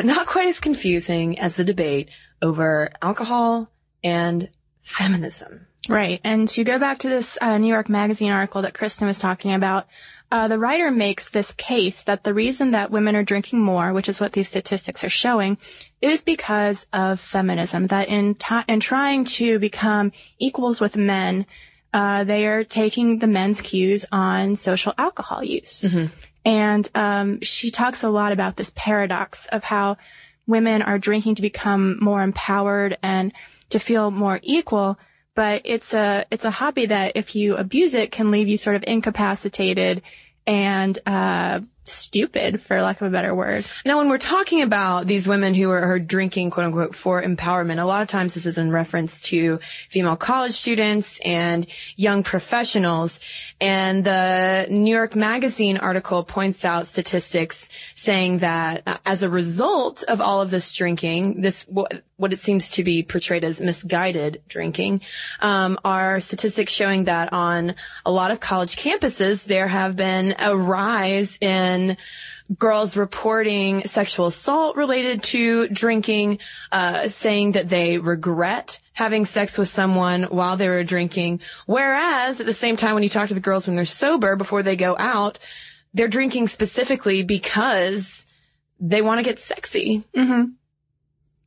but 0.00 0.06
not 0.06 0.26
quite 0.26 0.48
as 0.48 0.60
confusing 0.60 1.38
as 1.38 1.56
the 1.56 1.64
debate 1.64 2.08
over 2.40 2.90
alcohol 3.02 3.68
and 4.02 4.48
feminism. 4.80 5.66
Right. 5.90 6.22
And 6.24 6.48
to 6.48 6.64
go 6.64 6.78
back 6.78 7.00
to 7.00 7.10
this 7.10 7.36
uh, 7.38 7.58
New 7.58 7.68
York 7.68 7.90
Magazine 7.90 8.32
article 8.32 8.62
that 8.62 8.72
Kristen 8.72 9.06
was 9.08 9.18
talking 9.18 9.52
about, 9.52 9.88
uh, 10.32 10.48
the 10.48 10.58
writer 10.58 10.90
makes 10.90 11.28
this 11.28 11.52
case 11.52 12.04
that 12.04 12.24
the 12.24 12.32
reason 12.32 12.70
that 12.70 12.90
women 12.90 13.14
are 13.14 13.22
drinking 13.22 13.60
more, 13.60 13.92
which 13.92 14.08
is 14.08 14.22
what 14.22 14.32
these 14.32 14.48
statistics 14.48 15.04
are 15.04 15.10
showing, 15.10 15.58
is 16.00 16.24
because 16.24 16.86
of 16.94 17.20
feminism. 17.20 17.88
That 17.88 18.08
in 18.08 18.36
t- 18.36 18.64
in 18.68 18.80
trying 18.80 19.26
to 19.36 19.58
become 19.58 20.12
equals 20.38 20.80
with 20.80 20.96
men, 20.96 21.44
uh, 21.92 22.24
they 22.24 22.46
are 22.46 22.64
taking 22.64 23.18
the 23.18 23.26
men's 23.26 23.60
cues 23.60 24.06
on 24.10 24.56
social 24.56 24.94
alcohol 24.96 25.44
use. 25.44 25.82
Mm-hmm. 25.82 26.06
And 26.44 26.88
um, 26.94 27.40
she 27.42 27.70
talks 27.70 28.02
a 28.02 28.08
lot 28.08 28.32
about 28.32 28.56
this 28.56 28.72
paradox 28.74 29.46
of 29.46 29.62
how 29.64 29.98
women 30.46 30.82
are 30.82 30.98
drinking 30.98 31.36
to 31.36 31.42
become 31.42 31.98
more 32.00 32.22
empowered 32.22 32.98
and 33.02 33.32
to 33.70 33.78
feel 33.78 34.10
more 34.10 34.40
equal. 34.42 34.98
But 35.34 35.62
it's 35.64 35.94
a, 35.94 36.24
it's 36.30 36.44
a 36.44 36.50
hobby 36.50 36.86
that 36.86 37.12
if 37.14 37.36
you 37.36 37.56
abuse 37.56 37.94
it 37.94 38.10
can 38.10 38.30
leave 38.30 38.48
you 38.48 38.56
sort 38.56 38.76
of 38.76 38.84
incapacitated 38.86 40.02
and, 40.46 40.98
uh, 41.06 41.60
stupid 41.84 42.62
for 42.62 42.80
lack 42.80 43.00
of 43.00 43.08
a 43.08 43.10
better 43.10 43.34
word. 43.34 43.64
Now, 43.84 43.98
when 43.98 44.08
we're 44.08 44.18
talking 44.18 44.62
about 44.62 45.06
these 45.06 45.26
women 45.26 45.54
who 45.54 45.70
are, 45.70 45.94
are, 45.94 45.98
drinking 45.98 46.50
quote 46.50 46.66
unquote 46.66 46.94
for 46.94 47.22
empowerment, 47.22 47.80
a 47.80 47.84
lot 47.84 48.02
of 48.02 48.08
times 48.08 48.34
this 48.34 48.46
is 48.46 48.58
in 48.58 48.70
reference 48.70 49.22
to 49.22 49.60
female 49.88 50.16
college 50.16 50.52
students 50.52 51.20
and 51.20 51.66
young 51.96 52.22
professionals. 52.22 53.20
And 53.60 54.04
the 54.04 54.66
New 54.70 54.94
York 54.94 55.14
Magazine 55.14 55.76
article 55.76 56.24
points 56.24 56.64
out 56.64 56.86
statistics 56.86 57.68
saying 57.94 58.38
that 58.38 58.82
uh, 58.86 58.96
as 59.06 59.22
a 59.22 59.28
result 59.28 60.02
of 60.04 60.20
all 60.20 60.40
of 60.40 60.50
this 60.50 60.72
drinking, 60.72 61.40
this, 61.42 61.66
what 61.68 62.32
it 62.32 62.38
seems 62.38 62.70
to 62.72 62.84
be 62.84 63.02
portrayed 63.02 63.44
as 63.44 63.60
misguided 63.60 64.42
drinking, 64.48 65.00
um, 65.40 65.78
are 65.84 66.20
statistics 66.20 66.72
showing 66.72 67.04
that 67.04 67.32
on 67.32 67.74
a 68.04 68.10
lot 68.10 68.30
of 68.30 68.40
college 68.40 68.76
campuses, 68.76 69.44
there 69.44 69.68
have 69.68 69.96
been 69.96 70.34
a 70.38 70.56
rise 70.56 71.38
in 71.40 71.69
girls 72.58 72.96
reporting 72.96 73.84
sexual 73.84 74.26
assault 74.26 74.76
related 74.76 75.22
to 75.22 75.68
drinking, 75.68 76.38
uh, 76.72 77.08
saying 77.08 77.52
that 77.52 77.68
they 77.68 77.98
regret 77.98 78.80
having 78.92 79.24
sex 79.24 79.56
with 79.56 79.68
someone 79.68 80.24
while 80.24 80.56
they 80.56 80.68
were 80.68 80.84
drinking. 80.84 81.40
Whereas 81.66 82.40
at 82.40 82.46
the 82.46 82.52
same 82.52 82.76
time, 82.76 82.94
when 82.94 83.02
you 83.02 83.08
talk 83.08 83.28
to 83.28 83.34
the 83.34 83.40
girls 83.40 83.66
when 83.66 83.76
they're 83.76 83.86
sober 83.86 84.36
before 84.36 84.62
they 84.62 84.76
go 84.76 84.96
out, 84.98 85.38
they're 85.94 86.08
drinking 86.08 86.48
specifically 86.48 87.22
because 87.22 88.26
they 88.78 89.02
want 89.02 89.18
to 89.18 89.24
get 89.24 89.38
sexy. 89.38 90.04
Mm-hmm 90.16 90.52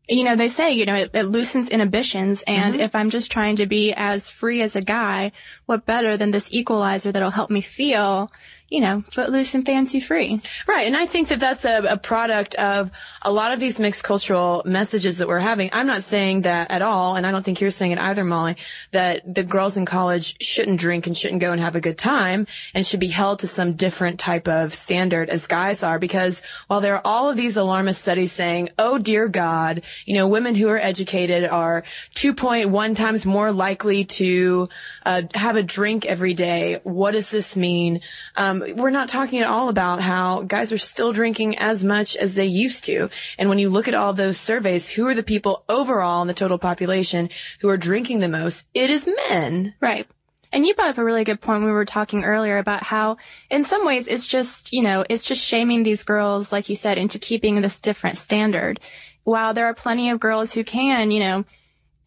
you 0.09 0.23
know, 0.23 0.35
they 0.35 0.49
say, 0.49 0.73
you 0.73 0.85
know, 0.85 0.95
it, 0.95 1.11
it 1.13 1.23
loosens 1.23 1.69
inhibitions. 1.69 2.43
And 2.45 2.73
mm-hmm. 2.73 2.81
if 2.81 2.95
I'm 2.95 3.09
just 3.09 3.31
trying 3.31 3.57
to 3.57 3.65
be 3.65 3.93
as 3.93 4.29
free 4.29 4.61
as 4.61 4.75
a 4.75 4.81
guy, 4.81 5.31
what 5.65 5.85
better 5.85 6.17
than 6.17 6.31
this 6.31 6.49
equalizer 6.51 7.11
that'll 7.11 7.29
help 7.29 7.49
me 7.49 7.61
feel, 7.61 8.31
you 8.73 8.81
know, 8.81 9.03
footloose 9.11 9.53
and 9.53 9.67
fancy 9.67 9.99
free. 9.99 10.41
Right. 10.67 10.87
And 10.87 10.97
I 10.97 11.05
think 11.05 11.27
that 11.27 11.39
that's 11.39 11.63
a, 11.63 11.83
a, 11.91 11.97
product 11.97 12.55
of 12.55 12.89
a 13.21 13.31
lot 13.31 13.53
of 13.53 13.59
these 13.59 13.79
mixed 13.79 14.03
cultural 14.03 14.63
messages 14.65 15.19
that 15.19 15.27
we're 15.27 15.37
having. 15.37 15.69
I'm 15.71 15.85
not 15.85 16.01
saying 16.01 16.41
that 16.41 16.71
at 16.71 16.81
all. 16.81 17.15
And 17.15 17.27
I 17.27 17.29
don't 17.29 17.43
think 17.43 17.61
you're 17.61 17.69
saying 17.69 17.91
it 17.91 17.99
either, 17.99 18.23
Molly, 18.23 18.57
that 18.89 19.31
the 19.31 19.43
girls 19.43 19.77
in 19.77 19.85
college 19.85 20.41
shouldn't 20.41 20.79
drink 20.79 21.05
and 21.05 21.15
shouldn't 21.15 21.39
go 21.39 21.51
and 21.51 21.61
have 21.61 21.75
a 21.75 21.81
good 21.81 21.99
time 21.99 22.47
and 22.73 22.83
should 22.83 22.99
be 22.99 23.09
held 23.09 23.39
to 23.39 23.47
some 23.47 23.73
different 23.73 24.19
type 24.19 24.47
of 24.47 24.73
standard 24.73 25.29
as 25.29 25.45
guys 25.45 25.83
are. 25.83 25.99
Because 25.99 26.41
while 26.65 26.81
there 26.81 26.95
are 26.95 27.01
all 27.05 27.29
of 27.29 27.37
these 27.37 27.57
alarmist 27.57 28.01
studies 28.01 28.31
saying, 28.31 28.69
oh 28.79 28.97
dear 28.97 29.27
God, 29.27 29.83
you 30.07 30.15
know, 30.15 30.27
women 30.27 30.55
who 30.55 30.69
are 30.69 30.79
educated 30.79 31.45
are 31.45 31.83
2.1 32.15 32.95
times 32.95 33.23
more 33.23 33.51
likely 33.51 34.05
to 34.05 34.67
uh, 35.05 35.21
have 35.35 35.57
a 35.57 35.63
drink 35.63 36.07
every 36.07 36.33
day. 36.33 36.79
What 36.81 37.11
does 37.11 37.29
this 37.29 37.55
mean? 37.55 38.01
Um, 38.35 38.62
we're 38.73 38.89
not 38.89 39.09
talking 39.09 39.41
at 39.41 39.47
all 39.47 39.69
about 39.69 40.01
how 40.01 40.43
guys 40.43 40.71
are 40.71 40.77
still 40.77 41.11
drinking 41.11 41.57
as 41.57 41.83
much 41.83 42.15
as 42.15 42.35
they 42.35 42.45
used 42.45 42.85
to. 42.85 43.09
And 43.37 43.49
when 43.49 43.59
you 43.59 43.69
look 43.69 43.87
at 43.87 43.93
all 43.93 44.13
those 44.13 44.37
surveys, 44.37 44.89
who 44.89 45.07
are 45.07 45.13
the 45.15 45.23
people 45.23 45.63
overall 45.67 46.21
in 46.21 46.27
the 46.27 46.33
total 46.33 46.57
population 46.57 47.29
who 47.59 47.69
are 47.69 47.77
drinking 47.77 48.19
the 48.19 48.29
most? 48.29 48.65
It 48.73 48.89
is 48.89 49.09
men. 49.29 49.73
Right. 49.81 50.07
And 50.51 50.65
you 50.67 50.75
brought 50.75 50.91
up 50.91 50.97
a 50.99 51.03
really 51.03 51.23
good 51.23 51.41
point. 51.41 51.63
We 51.63 51.71
were 51.71 51.83
talking 51.83 52.23
earlier 52.23 52.59
about 52.59 52.83
how 52.83 53.17
in 53.49 53.65
some 53.65 53.85
ways 53.85 54.07
it's 54.07 54.27
just, 54.27 54.71
you 54.71 54.83
know, 54.83 55.03
it's 55.09 55.25
just 55.25 55.41
shaming 55.41 55.81
these 55.81 56.03
girls, 56.03 56.51
like 56.51 56.69
you 56.69 56.75
said, 56.75 56.99
into 56.99 57.17
keeping 57.17 57.59
this 57.59 57.79
different 57.79 58.17
standard. 58.17 58.79
while 59.23 59.53
there 59.53 59.65
are 59.65 59.73
plenty 59.73 60.09
of 60.09 60.19
girls 60.19 60.51
who 60.53 60.63
can, 60.63 61.11
you 61.11 61.19
know, 61.19 61.45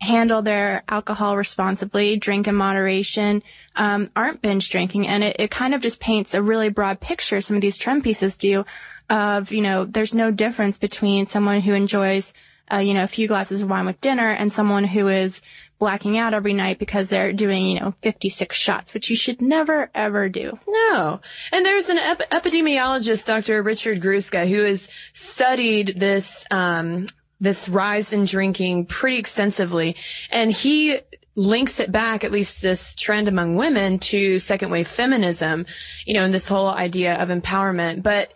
handle 0.07 0.41
their 0.41 0.83
alcohol 0.89 1.37
responsibly, 1.37 2.17
drink 2.17 2.49
in 2.49 2.55
moderation, 2.55 3.43
um, 3.75 4.09
aren't 4.17 4.41
binge 4.41 4.71
drinking. 4.71 5.07
And 5.07 5.23
it, 5.23 5.37
it 5.39 5.51
kind 5.51 5.75
of 5.75 5.83
just 5.83 6.01
paints 6.01 6.33
a 6.33 6.43
really 6.43 6.71
broad 6.71 7.01
picture, 7.01 7.41
some 7.41 7.57
of 7.57 7.63
these 7.63 7.77
trend 7.77 8.05
pieces 8.05 8.39
do, 8.39 8.65
of, 9.11 9.53
you 9.53 9.61
know, 9.61 9.85
there's 9.85 10.15
no 10.15 10.31
difference 10.31 10.79
between 10.79 11.27
someone 11.27 11.61
who 11.61 11.75
enjoys, 11.75 12.33
uh, 12.73 12.79
you 12.79 12.95
know, 12.95 13.05
a 13.05 13.09
few 13.09 13.29
glasses 13.29 13.61
of 13.61 13.69
wine 13.69 13.87
with 13.87 14.01
dinner 14.01 14.31
and 14.31 14.53
someone 14.53 14.85
who 14.85 15.09
is 15.09 15.43
blacking 15.79 16.19
out 16.19 16.35
every 16.35 16.55
night 16.55 16.79
because 16.79 17.09
they're 17.09 17.33
doing, 17.33 17.67
you 17.67 17.81
know, 17.81 17.95
56 18.03 18.57
shots, 18.57 18.95
which 18.95 19.11
you 19.11 19.17
should 19.17 19.43
never 19.43 19.91
ever 19.95 20.29
do. 20.29 20.59
No. 20.67 21.21
And 21.53 21.67
there's 21.67 21.89
an 21.89 21.99
ep- 21.99 22.31
epidemiologist, 22.31 23.27
Dr. 23.27 23.63
Richard 23.63 24.01
Grucza, 24.01 24.49
who 24.49 24.65
has 24.65 24.89
studied 25.13 25.95
this, 25.99 26.47
um, 26.51 27.07
this 27.41 27.69
rise 27.69 28.13
in 28.13 28.25
drinking 28.25 28.87
pretty 28.87 29.19
extensively. 29.19 29.97
And 30.31 30.51
he 30.51 31.01
links 31.37 31.81
it 31.81 31.93
back, 31.93 32.25
at 32.25 32.33
least 32.33 32.63
this 32.63 32.95
trend 32.95 33.29
among 33.29 33.57
women 33.57 33.99
to 33.99 34.39
second 34.39 34.71
wave 34.71 34.89
feminism, 34.89 35.67
you 36.07 36.15
know, 36.15 36.25
and 36.25 36.33
this 36.33 36.49
whole 36.49 36.71
idea 36.71 37.15
of 37.23 37.29
empowerment. 37.29 38.03
But 38.03 38.33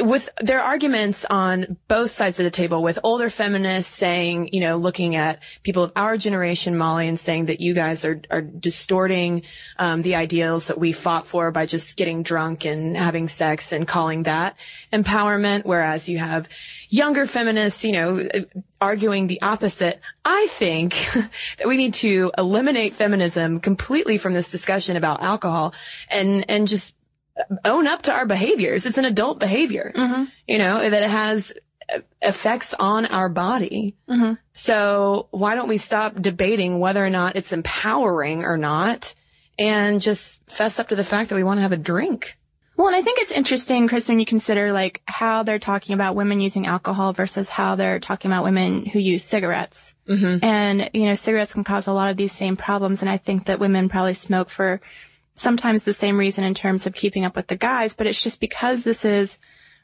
with 0.00 0.28
their 0.40 0.60
arguments 0.60 1.26
on 1.28 1.76
both 1.86 2.10
sides 2.10 2.40
of 2.40 2.44
the 2.44 2.50
table 2.50 2.82
with 2.82 2.98
older 3.02 3.28
feminists 3.28 3.94
saying, 3.94 4.48
you 4.52 4.60
know, 4.60 4.76
looking 4.76 5.16
at 5.16 5.42
people 5.62 5.82
of 5.82 5.92
our 5.96 6.16
generation, 6.16 6.78
Molly, 6.78 7.08
and 7.08 7.20
saying 7.20 7.46
that 7.46 7.60
you 7.60 7.74
guys 7.74 8.04
are, 8.04 8.22
are 8.30 8.40
distorting, 8.40 9.42
um, 9.78 10.00
the 10.00 10.14
ideals 10.14 10.68
that 10.68 10.78
we 10.78 10.92
fought 10.92 11.26
for 11.26 11.50
by 11.50 11.66
just 11.66 11.96
getting 11.96 12.22
drunk 12.22 12.64
and 12.64 12.96
having 12.96 13.28
sex 13.28 13.72
and 13.72 13.86
calling 13.86 14.22
that 14.22 14.56
empowerment. 14.92 15.66
Whereas 15.66 16.08
you 16.08 16.18
have 16.18 16.48
younger 16.88 17.26
feminists, 17.26 17.84
you 17.84 17.92
know, 17.92 18.28
arguing 18.80 19.26
the 19.26 19.42
opposite. 19.42 20.00
I 20.24 20.46
think 20.50 20.94
that 21.58 21.68
we 21.68 21.76
need 21.76 21.94
to 21.94 22.32
eliminate 22.38 22.94
feminism 22.94 23.60
completely 23.60 24.16
from 24.16 24.32
this 24.32 24.50
discussion 24.50 24.96
about 24.96 25.22
alcohol 25.22 25.74
and, 26.08 26.48
and 26.48 26.66
just 26.66 26.94
own 27.64 27.86
up 27.86 28.02
to 28.02 28.12
our 28.12 28.26
behaviors. 28.26 28.86
It's 28.86 28.98
an 28.98 29.04
adult 29.04 29.38
behavior, 29.38 29.92
Mm-hmm. 29.94 30.24
you 30.46 30.58
know, 30.58 30.88
that 30.88 31.02
it 31.02 31.10
has 31.10 31.52
effects 32.20 32.74
on 32.74 33.06
our 33.06 33.28
body. 33.28 33.96
Mm-hmm. 34.08 34.34
So 34.52 35.28
why 35.30 35.54
don't 35.54 35.68
we 35.68 35.78
stop 35.78 36.20
debating 36.20 36.78
whether 36.78 37.04
or 37.04 37.10
not 37.10 37.36
it's 37.36 37.52
empowering 37.52 38.44
or 38.44 38.56
not 38.56 39.14
and 39.58 40.00
just 40.00 40.42
fess 40.48 40.78
up 40.78 40.88
to 40.88 40.96
the 40.96 41.04
fact 41.04 41.30
that 41.30 41.36
we 41.36 41.44
want 41.44 41.58
to 41.58 41.62
have 41.62 41.72
a 41.72 41.76
drink? 41.76 42.38
Well, 42.76 42.86
and 42.86 42.96
I 42.96 43.02
think 43.02 43.18
it's 43.20 43.30
interesting, 43.30 43.86
Chris, 43.86 44.08
when 44.08 44.18
you 44.18 44.24
consider 44.24 44.72
like 44.72 45.02
how 45.04 45.42
they're 45.42 45.58
talking 45.58 45.94
about 45.94 46.16
women 46.16 46.40
using 46.40 46.66
alcohol 46.66 47.12
versus 47.12 47.50
how 47.50 47.76
they're 47.76 48.00
talking 48.00 48.30
about 48.30 48.44
women 48.44 48.86
who 48.86 48.98
use 48.98 49.22
cigarettes. 49.22 49.94
Mm-hmm. 50.08 50.42
And, 50.42 50.90
you 50.94 51.04
know, 51.04 51.14
cigarettes 51.14 51.52
can 51.52 51.64
cause 51.64 51.86
a 51.86 51.92
lot 51.92 52.10
of 52.10 52.16
these 52.16 52.32
same 52.32 52.56
problems. 52.56 53.02
And 53.02 53.10
I 53.10 53.18
think 53.18 53.46
that 53.46 53.60
women 53.60 53.90
probably 53.90 54.14
smoke 54.14 54.48
for 54.48 54.80
sometimes 55.34 55.82
the 55.82 55.94
same 55.94 56.18
reason 56.18 56.44
in 56.44 56.54
terms 56.54 56.86
of 56.86 56.94
keeping 56.94 57.24
up 57.24 57.36
with 57.36 57.46
the 57.46 57.56
guys, 57.56 57.94
but 57.94 58.06
it's 58.06 58.22
just 58.22 58.40
because 58.40 58.82
this 58.82 59.04
is 59.04 59.38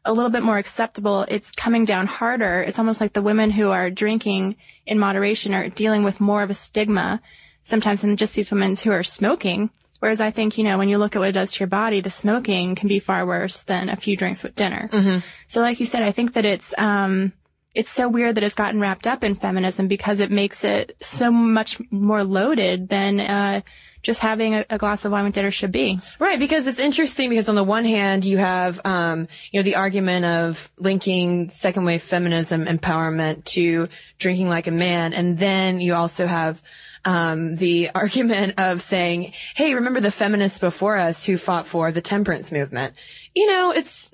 a 0.05 0.13
little 0.13 0.31
bit 0.31 0.43
more 0.43 0.59
acceptable. 0.59 1.23
It's 1.29 1.53
coming 1.53 1.85
down 1.85 2.07
harder. 2.07 2.63
It's 2.63 2.79
almost 2.79 3.01
like 3.01 3.13
the 3.13 3.23
women 3.23 3.51
who 3.51 3.71
are 3.71 3.91
drinking 3.91 4.57
in 4.87 4.99
moderation 4.99 5.55
are 5.55 5.69
dealing 5.69 6.05
with 6.05 6.21
more 6.21 6.43
of 6.43 6.51
a 6.51 6.55
stigma 6.55 7.21
sometimes 7.65 8.01
than 8.01 8.17
just 8.17 8.35
these 8.35 8.51
women 8.51 8.77
who 8.77 8.91
are 8.91 9.03
smoking. 9.03 9.71
Whereas 10.01 10.21
I 10.21 10.31
think, 10.31 10.57
you 10.57 10.65
know, 10.65 10.79
when 10.79 10.89
you 10.89 10.97
look 10.97 11.17
at 11.17 11.19
what 11.19 11.29
it 11.29 11.33
does 11.33 11.53
to 11.53 11.61
your 11.61 11.67
body, 11.67 12.01
the 12.01 12.11
smoking 12.11 12.77
can 12.77 12.89
be 12.89 13.01
far 13.01 13.27
worse 13.27 13.63
than 13.63 13.89
a 13.89 13.97
few 13.97 14.17
drinks 14.17 14.43
with 14.43 14.55
dinner. 14.55 14.89
Mm-hmm. 14.93 15.19
So 15.49 15.61
like 15.61 15.81
you 15.81 15.87
said, 15.87 16.03
I 16.03 16.13
think 16.13 16.35
that 16.35 16.45
it's, 16.45 16.73
um, 16.79 17.33
it's 17.75 17.91
so 17.91 18.09
weird 18.09 18.37
that 18.37 18.45
it's 18.45 18.55
gotten 18.55 18.81
wrapped 18.81 19.07
up 19.07 19.25
in 19.25 19.35
feminism 19.35 19.89
because 19.89 20.21
it 20.21 20.31
makes 20.31 20.63
it 20.63 20.97
so 21.01 21.33
much 21.33 21.79
more 21.91 22.23
loaded 22.23 22.89
than, 22.89 23.21
uh, 23.21 23.61
just 24.03 24.21
having 24.21 24.55
a, 24.55 24.65
a 24.71 24.79
glass 24.79 25.05
of 25.05 25.13
wine 25.13 25.25
with 25.25 25.35
dinner 25.35 25.51
should 25.51 25.73
be. 25.73 26.01
Right, 26.19 26.39
because 26.39 26.67
it's 26.67 26.79
interesting 26.79 27.31
because 27.31 27.49
on 27.49 27.55
the 27.55 27.65
one 27.65 27.85
hand 27.85 28.25
you 28.25 28.39
have 28.39 28.81
um, 28.85 29.29
you 29.51 29.61
know 29.61 29.65
the 29.65 29.77
argument 29.77 30.25
of 30.25 30.71
linking 30.79 31.51
second 31.51 31.85
wave 31.85 32.03
feminism 32.03 32.67
empowerment 32.67 33.45
to 33.45 33.89
drinking 34.19 34.49
like 34.49 34.67
a 34.67 34.73
man, 34.73 35.13
and 35.13 35.39
then 35.39 35.81
you 35.81 35.95
also 35.95 36.27
have 36.27 36.63
um, 37.05 37.55
the 37.57 37.91
argument 37.95 38.55
of 38.59 38.83
saying, 38.83 39.33
"Hey, 39.55 39.75
remember 39.75 40.01
the 40.01 40.11
feminists 40.11 40.59
before 40.59 40.97
us 40.97 41.25
who 41.25 41.37
fought 41.37 41.67
for 41.67 41.93
the 41.93 42.01
temperance 42.01 42.53
movement?" 42.53 42.95
You 43.35 43.47
know, 43.47 43.73
it's 43.73 44.11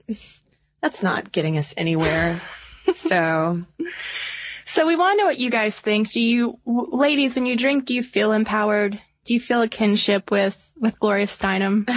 that's 0.80 1.02
not 1.02 1.32
getting 1.32 1.58
us 1.58 1.74
anywhere. 1.76 2.40
so 2.94 3.62
So 4.66 4.86
we 4.86 4.96
want 4.96 5.14
to 5.14 5.22
know 5.22 5.26
what 5.26 5.38
you 5.38 5.50
guys 5.50 5.78
think. 5.78 6.10
Do 6.10 6.20
you, 6.20 6.58
ladies, 6.64 7.34
when 7.34 7.46
you 7.46 7.56
drink, 7.56 7.84
do 7.84 7.94
you 7.94 8.02
feel 8.02 8.32
empowered? 8.32 9.00
Do 9.24 9.34
you 9.34 9.40
feel 9.40 9.62
a 9.62 9.68
kinship 9.68 10.30
with, 10.30 10.72
with 10.78 10.98
Gloria 10.98 11.26
Steinem 11.26 11.88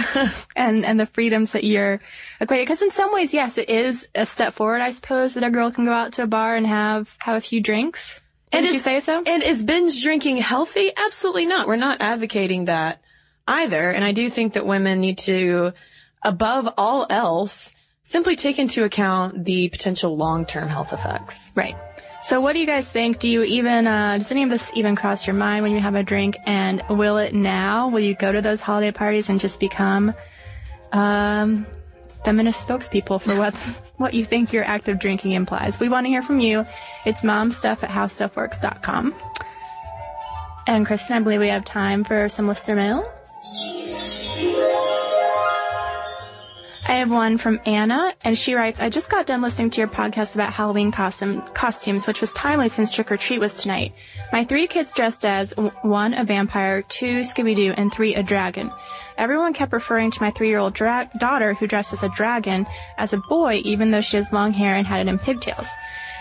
and, 0.56 0.84
and 0.84 0.98
the 0.98 1.06
freedoms 1.06 1.52
that 1.52 1.64
you're 1.64 2.00
equating? 2.40 2.62
Because 2.62 2.82
in 2.82 2.90
some 2.90 3.12
ways, 3.12 3.34
yes, 3.34 3.58
it 3.58 3.68
is 3.68 4.08
a 4.14 4.24
step 4.26 4.54
forward, 4.54 4.80
I 4.80 4.92
suppose, 4.92 5.34
that 5.34 5.44
a 5.44 5.50
girl 5.50 5.70
can 5.70 5.84
go 5.84 5.92
out 5.92 6.14
to 6.14 6.22
a 6.22 6.26
bar 6.26 6.56
and 6.56 6.66
have, 6.66 7.14
have 7.18 7.36
a 7.36 7.40
few 7.40 7.60
drinks. 7.60 8.22
And 8.50 8.64
Did 8.64 8.72
you 8.72 8.78
say 8.78 9.00
so? 9.00 9.22
And 9.26 9.42
is 9.42 9.62
binge 9.62 10.02
drinking 10.02 10.38
healthy? 10.38 10.90
Absolutely 10.96 11.44
not. 11.44 11.68
We're 11.68 11.76
not 11.76 12.00
advocating 12.00 12.64
that 12.64 13.02
either. 13.46 13.90
And 13.90 14.04
I 14.04 14.12
do 14.12 14.30
think 14.30 14.54
that 14.54 14.64
women 14.64 15.00
need 15.00 15.18
to, 15.18 15.72
above 16.22 16.72
all 16.78 17.06
else, 17.10 17.74
simply 18.02 18.36
take 18.36 18.58
into 18.58 18.84
account 18.84 19.44
the 19.44 19.68
potential 19.68 20.16
long-term 20.16 20.68
health 20.68 20.94
effects. 20.94 21.52
Right. 21.54 21.76
So 22.20 22.40
what 22.40 22.54
do 22.54 22.58
you 22.58 22.66
guys 22.66 22.90
think? 22.90 23.20
Do 23.20 23.28
you 23.28 23.42
even, 23.44 23.86
uh, 23.86 24.18
does 24.18 24.30
any 24.32 24.42
of 24.42 24.50
this 24.50 24.70
even 24.74 24.96
cross 24.96 25.26
your 25.26 25.34
mind 25.34 25.62
when 25.62 25.72
you 25.72 25.80
have 25.80 25.94
a 25.94 26.02
drink? 26.02 26.36
And 26.46 26.82
will 26.90 27.16
it 27.16 27.32
now? 27.32 27.88
Will 27.88 28.00
you 28.00 28.14
go 28.14 28.32
to 28.32 28.40
those 28.40 28.60
holiday 28.60 28.90
parties 28.90 29.28
and 29.28 29.38
just 29.38 29.60
become, 29.60 30.12
um, 30.92 31.66
feminist 32.24 32.66
spokespeople 32.66 33.22
for 33.22 33.36
what, 33.36 33.54
what 33.96 34.14
you 34.14 34.24
think 34.24 34.52
your 34.52 34.64
act 34.64 34.88
of 34.88 34.98
drinking 34.98 35.32
implies? 35.32 35.78
We 35.78 35.88
want 35.88 36.06
to 36.06 36.08
hear 36.08 36.22
from 36.22 36.40
you. 36.40 36.64
It's 37.06 37.22
momstuff 37.22 37.82
at 37.84 37.90
howstuffworks.com. 37.90 39.14
And 40.66 40.86
Kristen, 40.86 41.16
I 41.16 41.20
believe 41.20 41.40
we 41.40 41.48
have 41.48 41.64
time 41.64 42.04
for 42.04 42.28
some 42.28 42.46
listener 42.48 42.76
mail. 42.76 43.12
I 46.88 46.92
have 46.92 47.10
one 47.10 47.36
from 47.36 47.60
Anna, 47.66 48.14
and 48.24 48.36
she 48.36 48.54
writes, 48.54 48.80
I 48.80 48.88
just 48.88 49.10
got 49.10 49.26
done 49.26 49.42
listening 49.42 49.68
to 49.70 49.78
your 49.78 49.88
podcast 49.88 50.34
about 50.34 50.54
Halloween 50.54 50.90
costume, 50.90 51.42
costumes, 51.52 52.06
which 52.06 52.22
was 52.22 52.32
timely 52.32 52.70
since 52.70 52.90
trick 52.90 53.12
or 53.12 53.18
treat 53.18 53.40
was 53.40 53.60
tonight. 53.60 53.92
My 54.32 54.42
three 54.42 54.66
kids 54.66 54.94
dressed 54.94 55.26
as 55.26 55.52
one, 55.82 56.14
a 56.14 56.24
vampire, 56.24 56.80
two, 56.80 57.20
Scooby-Doo, 57.20 57.74
and 57.76 57.92
three, 57.92 58.14
a 58.14 58.22
dragon. 58.22 58.72
Everyone 59.18 59.52
kept 59.52 59.74
referring 59.74 60.10
to 60.12 60.22
my 60.22 60.30
three-year-old 60.30 60.72
dra- 60.72 61.10
daughter 61.18 61.52
who 61.52 61.66
dressed 61.66 61.92
as 61.92 62.02
a 62.02 62.08
dragon 62.08 62.66
as 62.96 63.12
a 63.12 63.22
boy, 63.28 63.60
even 63.64 63.90
though 63.90 64.00
she 64.00 64.16
has 64.16 64.32
long 64.32 64.52
hair 64.54 64.74
and 64.74 64.86
had 64.86 65.06
it 65.06 65.10
in 65.10 65.18
pigtails. 65.18 65.68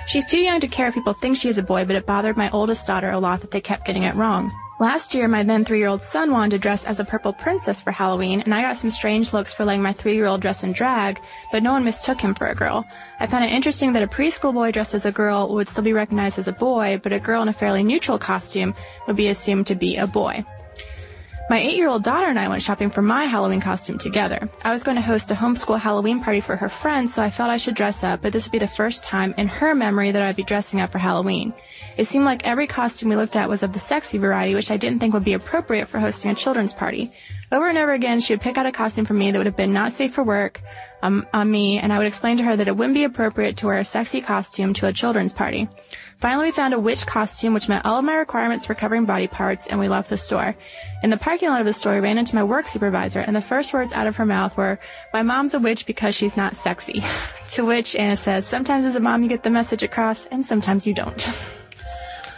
She's 0.08 0.30
too 0.30 0.41
young 0.41 0.60
to 0.60 0.67
care 0.67 0.89
if 0.89 0.95
people 0.95 1.13
think 1.13 1.38
she 1.38 1.47
is 1.47 1.58
a 1.58 1.63
boy, 1.63 1.86
but 1.86 1.95
it 1.95 2.06
bothered 2.06 2.36
my 2.36 2.49
oldest 2.49 2.86
daughter 2.86 3.10
a 3.10 3.19
lot 3.19 3.39
that 3.39 3.51
they 3.51 3.62
kept 3.62 3.86
getting 3.86 4.03
it 4.03 4.15
wrong. 4.15 4.51
Last 4.79 5.15
year, 5.15 5.27
my 5.27 5.41
then 5.41 5.65
three-year-old 5.65 6.03
son 6.03 6.31
wanted 6.31 6.51
to 6.51 6.61
dress 6.61 6.85
as 6.85 6.99
a 6.99 7.03
purple 7.03 7.33
princess 7.33 7.81
for 7.81 7.89
Halloween, 7.89 8.41
and 8.41 8.53
I 8.53 8.61
got 8.61 8.77
some 8.77 8.91
strange 8.91 9.33
looks 9.33 9.51
for 9.51 9.65
letting 9.65 9.81
my 9.81 9.91
three-year-old 9.91 10.39
dress 10.39 10.63
in 10.63 10.71
drag, 10.71 11.19
but 11.51 11.63
no 11.63 11.71
one 11.71 11.83
mistook 11.83 12.21
him 12.21 12.35
for 12.35 12.45
a 12.45 12.53
girl. 12.53 12.85
I 13.19 13.25
found 13.25 13.43
it 13.43 13.53
interesting 13.53 13.93
that 13.93 14.03
a 14.03 14.07
preschool 14.07 14.53
boy 14.53 14.71
dressed 14.71 14.93
as 14.93 15.07
a 15.07 15.11
girl 15.11 15.51
would 15.55 15.67
still 15.67 15.83
be 15.83 15.93
recognized 15.93 16.37
as 16.37 16.47
a 16.47 16.51
boy, 16.51 16.99
but 17.01 17.11
a 17.11 17.19
girl 17.19 17.41
in 17.41 17.47
a 17.47 17.53
fairly 17.53 17.81
neutral 17.81 18.19
costume 18.19 18.75
would 19.07 19.15
be 19.15 19.29
assumed 19.29 19.65
to 19.65 19.75
be 19.75 19.97
a 19.97 20.05
boy. 20.05 20.45
My 21.49 21.60
eight-year-old 21.60 22.03
daughter 22.03 22.27
and 22.27 22.38
I 22.38 22.49
went 22.49 22.62
shopping 22.62 22.89
for 22.89 23.01
my 23.01 23.23
Halloween 23.23 23.62
costume 23.62 23.97
together. 23.97 24.49
I 24.65 24.71
was 24.71 24.83
going 24.83 24.95
to 24.95 25.01
host 25.01 25.31
a 25.31 25.33
homeschool 25.33 25.79
Halloween 25.79 26.21
party 26.21 26.41
for 26.41 26.57
her 26.57 26.67
friends, 26.67 27.13
so 27.13 27.23
I 27.23 27.29
felt 27.29 27.49
I 27.49 27.55
should 27.55 27.73
dress 27.73 28.03
up, 28.03 28.21
but 28.21 28.33
this 28.33 28.43
would 28.43 28.51
be 28.51 28.57
the 28.57 28.67
first 28.67 29.05
time 29.05 29.33
in 29.38 29.47
her 29.47 29.73
memory 29.73 30.12
that 30.12 30.21
I'd 30.21 30.36
be 30.36 30.43
dressing 30.43 30.81
up 30.81 30.91
for 30.91 30.97
Halloween. 30.97 31.53
It 31.95 32.07
seemed 32.07 32.25
like 32.25 32.45
every 32.45 32.67
costume 32.67 33.07
we 33.07 33.15
looked 33.15 33.38
at 33.38 33.49
was 33.49 33.63
of 33.63 33.71
the 33.71 33.79
sexy 33.79 34.17
variety, 34.17 34.55
which 34.55 34.71
I 34.71 34.75
didn't 34.75 34.99
think 34.99 35.13
would 35.13 35.23
be 35.23 35.33
appropriate 35.33 35.88
for 35.88 35.99
hosting 35.99 36.31
a 36.31 36.36
children's 36.36 36.73
party. 36.73 37.13
Over 37.49 37.69
and 37.69 37.77
over 37.77 37.93
again, 37.93 38.19
she 38.19 38.33
would 38.33 38.41
pick 38.41 38.57
out 38.57 38.65
a 38.65 38.73
costume 38.73 39.05
for 39.05 39.13
me 39.13 39.31
that 39.31 39.38
would 39.38 39.47
have 39.47 39.55
been 39.55 39.71
not 39.71 39.93
safe 39.93 40.13
for 40.13 40.23
work, 40.23 40.60
um, 41.01 41.25
on 41.33 41.49
me, 41.49 41.79
and 41.79 41.93
I 41.93 41.97
would 41.97 42.07
explain 42.07 42.38
to 42.38 42.43
her 42.43 42.57
that 42.57 42.67
it 42.67 42.75
wouldn't 42.75 42.95
be 42.95 43.05
appropriate 43.05 43.55
to 43.57 43.67
wear 43.67 43.77
a 43.77 43.86
sexy 43.86 44.19
costume 44.19 44.73
to 44.75 44.88
a 44.88 44.93
children's 44.93 45.31
party. 45.31 45.69
Finally, 46.19 46.45
we 46.45 46.51
found 46.51 46.73
a 46.73 46.80
witch 46.80 47.06
costume 47.06 47.53
which 47.53 47.69
met 47.69 47.86
all 47.86 47.99
of 47.99 48.06
my 48.06 48.15
requirements 48.15 48.65
for 48.65 48.73
covering 48.73 49.06
body 49.06 49.27
parts, 49.27 49.67
and 49.67 49.80
we 49.80 49.88
left 49.88 50.10
the 50.10 50.17
store. 50.17 50.56
In 51.03 51.12
the 51.12 51.17
parking 51.17 51.49
lot 51.49 51.60
of 51.60 51.67
the 51.67 51.73
store, 51.73 51.93
I 51.93 51.99
ran 51.99 52.17
into 52.17 52.34
my 52.34 52.43
work 52.43 52.67
supervisor, 52.67 53.19
and 53.19 53.36
the 53.36 53.41
first 53.41 53.71
words 53.71 53.93
out 53.93 54.08
of 54.08 54.15
her 54.15 54.25
mouth 54.25 54.58
were, 54.58 54.80
my 55.13 55.21
mom's 55.21 55.53
a 55.53 55.60
witch 55.60 55.86
because 55.86 56.15
she's 56.15 56.36
not 56.36 56.56
sexy. 56.56 57.03
to 57.49 57.65
which 57.65 57.95
Anna 57.95 58.17
says, 58.17 58.47
sometimes 58.47 58.86
as 58.86 58.95
a 58.95 58.99
mom 58.99 59.21
you 59.21 59.30
get 59.30 59.43
the 59.43 59.51
message 59.51 59.84
across, 59.84 60.25
and 60.25 60.43
sometimes 60.43 60.88
you 60.88 60.93
don't. 60.93 61.32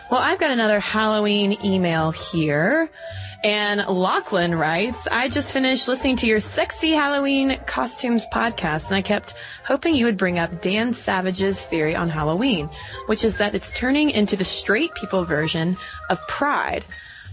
Well, 0.10 0.20
I've 0.20 0.40
got 0.40 0.50
another 0.50 0.80
Halloween 0.80 1.64
email 1.64 2.10
here. 2.10 2.90
And 3.44 3.86
Lachlan 3.88 4.56
writes, 4.56 5.08
I 5.08 5.30
just 5.30 5.54
finished 5.54 5.88
listening 5.88 6.18
to 6.18 6.28
your 6.28 6.42
sexy 6.42 6.92
Halloween 6.92 7.58
costumes 7.66 8.28
podcast 8.34 8.88
and 8.88 8.96
I 8.96 9.02
kept 9.02 9.34
hoping 9.64 9.96
you 9.96 10.06
would 10.06 10.18
bring 10.18 10.38
up 10.38 10.62
Dan 10.62 10.92
Savage's 10.92 11.66
theory 11.66 11.96
on 11.96 12.10
Halloween, 12.10 12.70
which 13.06 13.24
is 13.24 13.38
that 13.38 13.56
it's 13.56 13.74
turning 13.74 14.10
into 14.10 14.36
the 14.36 14.44
straight 14.44 14.94
people 14.96 15.24
version 15.24 15.78
of 16.10 16.20
pride. 16.28 16.84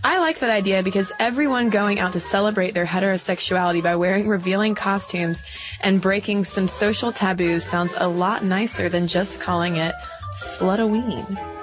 I 0.05 0.21
like 0.21 0.38
that 0.38 0.51
idea 0.51 0.85
because 0.85 1.11
everyone 1.19 1.71
going 1.71 1.99
out 1.99 2.12
to 2.12 2.21
celebrate 2.21 2.75
their 2.75 2.87
heterosexuality 2.87 3.83
by 3.83 3.97
wearing 3.97 4.29
revealing 4.29 4.77
costumes 4.77 5.42
and 5.81 6.01
breaking 6.01 6.45
some 6.45 6.69
social 6.69 7.11
taboos 7.11 7.64
sounds 7.64 7.95
a 7.97 8.07
lot 8.07 8.45
nicer 8.45 8.88
than 8.88 9.09
just 9.09 9.40
calling 9.40 9.77
it 9.77 9.95
Slutoween. 10.35 11.56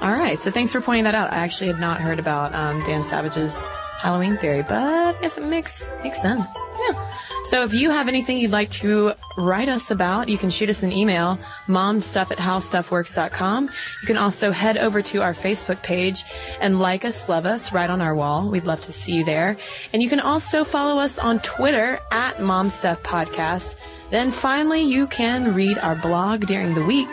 All 0.00 0.12
right, 0.12 0.38
so 0.38 0.50
thanks 0.50 0.72
for 0.72 0.80
pointing 0.80 1.04
that 1.04 1.14
out. 1.14 1.32
I 1.32 1.36
actually 1.36 1.68
had 1.68 1.80
not 1.80 2.00
heard 2.00 2.18
about 2.18 2.54
um, 2.54 2.80
Dan 2.84 3.02
Savage's 3.02 3.64
Halloween 3.98 4.36
theory, 4.36 4.62
but 4.62 4.72
I 4.72 5.20
guess 5.20 5.38
it 5.38 5.44
makes 5.44 5.90
makes 6.04 6.20
sense. 6.20 6.46
Yeah. 6.86 7.12
So 7.44 7.62
if 7.62 7.72
you 7.72 7.90
have 7.90 8.08
anything 8.08 8.38
you'd 8.38 8.50
like 8.50 8.70
to 8.72 9.14
write 9.38 9.68
us 9.68 9.90
about, 9.90 10.28
you 10.28 10.36
can 10.36 10.50
shoot 10.50 10.68
us 10.68 10.82
an 10.82 10.92
email, 10.92 11.38
momstuff 11.66 12.30
at 12.30 12.38
howstuffworks.com. 12.38 13.64
You 13.64 14.06
can 14.06 14.18
also 14.18 14.50
head 14.50 14.76
over 14.76 15.00
to 15.00 15.22
our 15.22 15.32
Facebook 15.32 15.82
page 15.82 16.24
and 16.60 16.78
like 16.78 17.04
us, 17.04 17.28
love 17.28 17.46
us 17.46 17.72
right 17.72 17.88
on 17.88 18.00
our 18.00 18.14
wall. 18.14 18.50
We'd 18.50 18.64
love 18.64 18.82
to 18.82 18.92
see 18.92 19.12
you 19.12 19.24
there. 19.24 19.56
And 19.92 20.02
you 20.02 20.08
can 20.08 20.20
also 20.20 20.62
follow 20.62 21.00
us 21.00 21.18
on 21.18 21.40
Twitter 21.40 22.00
at 22.10 22.36
momstuffpodcast. 22.36 23.76
Then 24.10 24.30
finally, 24.30 24.82
you 24.82 25.06
can 25.06 25.54
read 25.54 25.78
our 25.78 25.96
blog 25.96 26.46
during 26.46 26.74
the 26.74 26.84
week. 26.84 27.08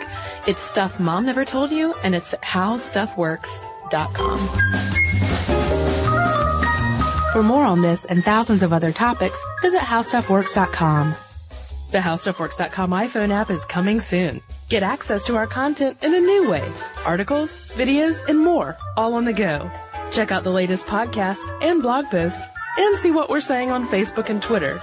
It's 0.46 0.62
stuff 0.62 1.00
mom 1.00 1.26
never 1.26 1.44
told 1.44 1.70
you, 1.70 1.94
and 2.02 2.14
it's 2.14 2.34
howstuffworks.com. 2.34 4.38
For 7.32 7.42
more 7.42 7.64
on 7.64 7.82
this 7.82 8.04
and 8.04 8.22
thousands 8.22 8.62
of 8.62 8.72
other 8.72 8.92
topics, 8.92 9.42
visit 9.60 9.80
howstuffworks.com. 9.80 11.16
The 11.94 12.00
HowStuffWorks.com 12.00 12.90
iPhone 12.90 13.32
app 13.32 13.50
is 13.50 13.64
coming 13.66 14.00
soon. 14.00 14.40
Get 14.68 14.82
access 14.82 15.22
to 15.24 15.36
our 15.36 15.46
content 15.46 16.02
in 16.02 16.12
a 16.12 16.18
new 16.18 16.50
way. 16.50 16.72
Articles, 17.06 17.70
videos, 17.70 18.28
and 18.28 18.40
more, 18.40 18.76
all 18.96 19.14
on 19.14 19.24
the 19.24 19.32
go. 19.32 19.70
Check 20.10 20.32
out 20.32 20.42
the 20.42 20.50
latest 20.50 20.86
podcasts 20.86 21.46
and 21.62 21.82
blog 21.82 22.06
posts, 22.06 22.44
and 22.78 22.98
see 22.98 23.12
what 23.12 23.30
we're 23.30 23.38
saying 23.38 23.70
on 23.70 23.86
Facebook 23.86 24.28
and 24.28 24.42
Twitter. 24.42 24.82